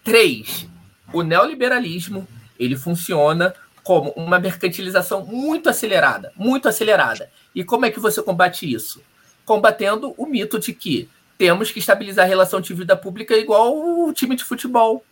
[0.03, 0.67] Três,
[1.13, 2.27] o neoliberalismo
[2.57, 3.53] ele funciona
[3.83, 7.29] como uma mercantilização muito acelerada, muito acelerada.
[7.53, 9.01] E como é que você combate isso?
[9.45, 14.13] Combatendo o mito de que temos que estabilizar a relação de vida pública igual o
[14.13, 15.03] time de futebol,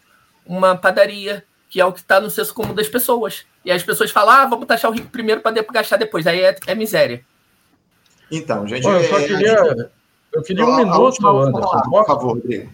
[0.46, 3.46] uma padaria, que é o que está no senso comum das pessoas.
[3.64, 6.26] E as pessoas falam, ah, vamos taxar o rico primeiro para gastar depois.
[6.28, 7.24] Aí é, é, miséria.
[8.32, 8.84] Então, gente.
[8.84, 9.92] Bom, eu só é, queria.
[10.32, 11.82] Eu queria um minuto, Anderson.
[11.90, 12.70] Por favor, Rodrigo.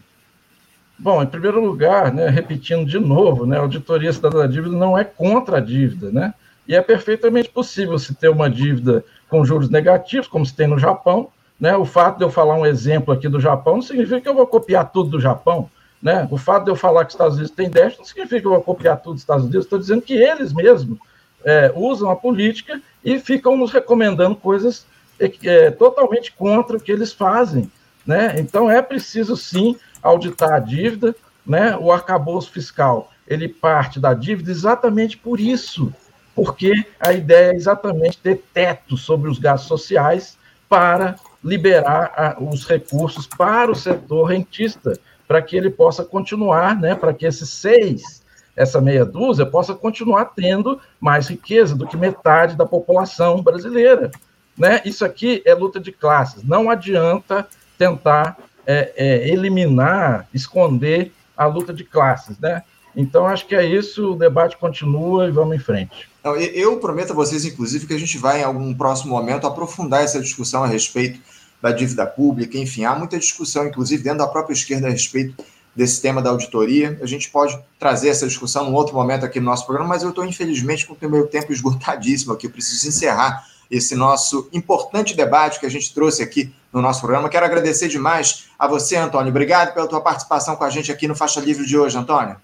[0.98, 4.98] Bom, em primeiro lugar, né, repetindo de novo, né, a auditoria cidadã da dívida não
[4.98, 6.34] é contra a dívida, né?
[6.68, 10.80] E é perfeitamente possível se ter uma dívida com juros negativos, como se tem no
[10.80, 11.30] Japão.
[11.60, 11.76] Né?
[11.76, 14.48] O fato de eu falar um exemplo aqui do Japão não significa que eu vou
[14.48, 15.70] copiar tudo do Japão.
[16.02, 16.28] Né?
[16.30, 18.52] O fato de eu falar que os Estados Unidos têm déficit não significa que eu
[18.52, 21.00] vou copiar tudo dos Estados Unidos, estou dizendo que eles mesmos
[21.44, 24.86] é, usam a política e ficam nos recomendando coisas
[25.20, 27.72] é, é, totalmente contra o que eles fazem.
[28.06, 28.36] Né?
[28.38, 31.16] Então é preciso sim auditar a dívida,
[31.46, 31.76] né?
[31.78, 35.92] o arcabouço fiscal ele parte da dívida exatamente por isso,
[36.36, 40.38] porque a ideia é exatamente ter teto sobre os gastos sociais
[40.70, 41.16] para
[41.46, 47.14] liberar a, os recursos para o setor rentista, para que ele possa continuar, né, para
[47.14, 48.24] que esses seis,
[48.56, 54.10] essa meia dúzia, possa continuar tendo mais riqueza do que metade da população brasileira.
[54.58, 54.82] Né?
[54.86, 56.44] Isso aqui é luta de classes.
[56.44, 57.48] Não adianta
[57.78, 62.40] tentar é, é, eliminar, esconder a luta de classes.
[62.40, 62.64] Né?
[62.96, 66.10] Então, acho que é isso, o debate continua e vamos em frente.
[66.54, 70.20] Eu prometo a vocês, inclusive, que a gente vai, em algum próximo momento, aprofundar essa
[70.20, 71.20] discussão a respeito
[71.62, 72.58] da dívida pública.
[72.58, 75.44] Enfim, há muita discussão, inclusive, dentro da própria esquerda a respeito
[75.76, 76.98] desse tema da auditoria.
[77.02, 80.10] A gente pode trazer essa discussão num outro momento aqui no nosso programa, mas eu
[80.10, 82.48] estou, infelizmente, com o meu tempo esgotadíssimo aqui.
[82.48, 87.30] Eu preciso encerrar esse nosso importante debate que a gente trouxe aqui no nosso programa.
[87.30, 89.30] Quero agradecer demais a você, Antônio.
[89.30, 92.38] Obrigado pela tua participação com a gente aqui no Faixa Livre de hoje, Antônio.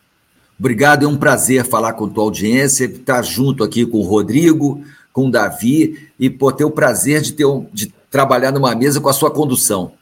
[0.59, 5.27] Obrigado, é um prazer falar com tua audiência, estar junto aqui com o Rodrigo, com
[5.27, 9.13] o Davi e por ter o prazer de, ter, de trabalhar numa mesa com a
[9.13, 9.93] sua condução.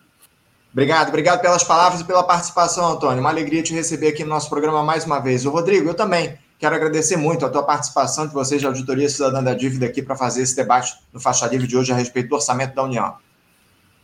[0.74, 3.22] Obrigado, obrigado pelas palavras e pela participação, Antônio.
[3.22, 5.46] Uma alegria te receber aqui no nosso programa mais uma vez.
[5.46, 9.42] O Rodrigo, eu também quero agradecer muito a tua participação de vocês da Auditoria Cidadã
[9.42, 12.36] da Dívida aqui para fazer esse debate no Faixa Livre de hoje a respeito do
[12.36, 13.16] orçamento da União.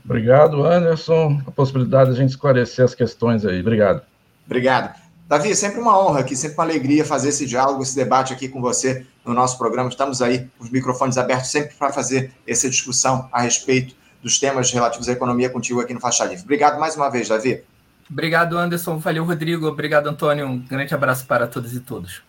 [0.03, 1.41] Obrigado, Anderson.
[1.45, 3.59] A possibilidade de a gente esclarecer as questões aí.
[3.59, 4.01] Obrigado.
[4.45, 5.04] Obrigado.
[5.27, 8.47] Davi, é sempre uma honra aqui, sempre uma alegria fazer esse diálogo, esse debate aqui
[8.47, 9.89] com você no nosso programa.
[9.89, 14.71] Estamos aí com os microfones abertos sempre para fazer essa discussão a respeito dos temas
[14.71, 16.43] relativos à economia contigo aqui no Faixa Livre.
[16.43, 17.63] Obrigado mais uma vez, Davi.
[18.09, 18.99] Obrigado, Anderson.
[18.99, 19.65] Valeu, Rodrigo.
[19.67, 20.45] Obrigado, Antônio.
[20.45, 22.21] Um grande abraço para todos e todos.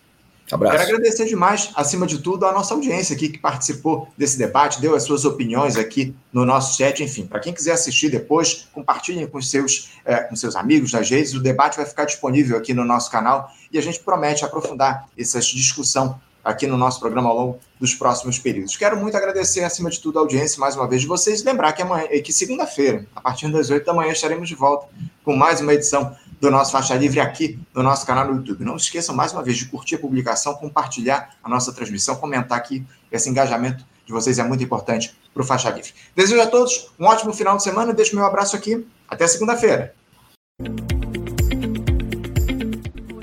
[0.51, 0.77] Abraço.
[0.77, 4.95] Quero agradecer demais, acima de tudo, a nossa audiência aqui que participou desse debate, deu
[4.95, 7.03] as suas opiniões aqui no nosso chat.
[7.03, 11.33] Enfim, para quem quiser assistir depois, compartilhem com seus, é, com seus amigos nas redes.
[11.33, 15.39] O debate vai ficar disponível aqui no nosso canal e a gente promete aprofundar essa
[15.39, 18.77] discussão aqui no nosso programa ao longo dos próximos períodos.
[18.77, 21.43] Quero muito agradecer, acima de tudo, a audiência mais uma vez de vocês.
[21.43, 24.87] Lembrar que, amanhã, que segunda-feira, a partir das 8 da manhã, estaremos de volta
[25.25, 28.63] com mais uma edição do nosso Faixa Livre aqui no nosso canal no YouTube.
[28.63, 32.85] Não esqueçam mais uma vez de curtir a publicação, compartilhar a nossa transmissão, comentar aqui.
[33.11, 35.93] Esse engajamento de vocês é muito importante para o Faixa Livre.
[36.15, 37.93] Desejo a todos um ótimo final de semana.
[37.93, 38.85] Deixo meu abraço aqui.
[39.07, 39.93] Até segunda-feira.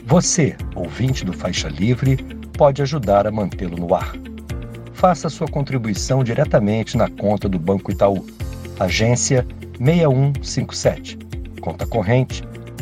[0.06, 2.16] Você, ouvinte do Faixa Livre,
[2.56, 4.12] pode ajudar a mantê-lo no ar.
[4.92, 8.24] Faça sua contribuição diretamente na conta do Banco Itaú.
[8.78, 9.46] Agência
[9.78, 11.18] 6157.
[11.60, 12.42] Conta corrente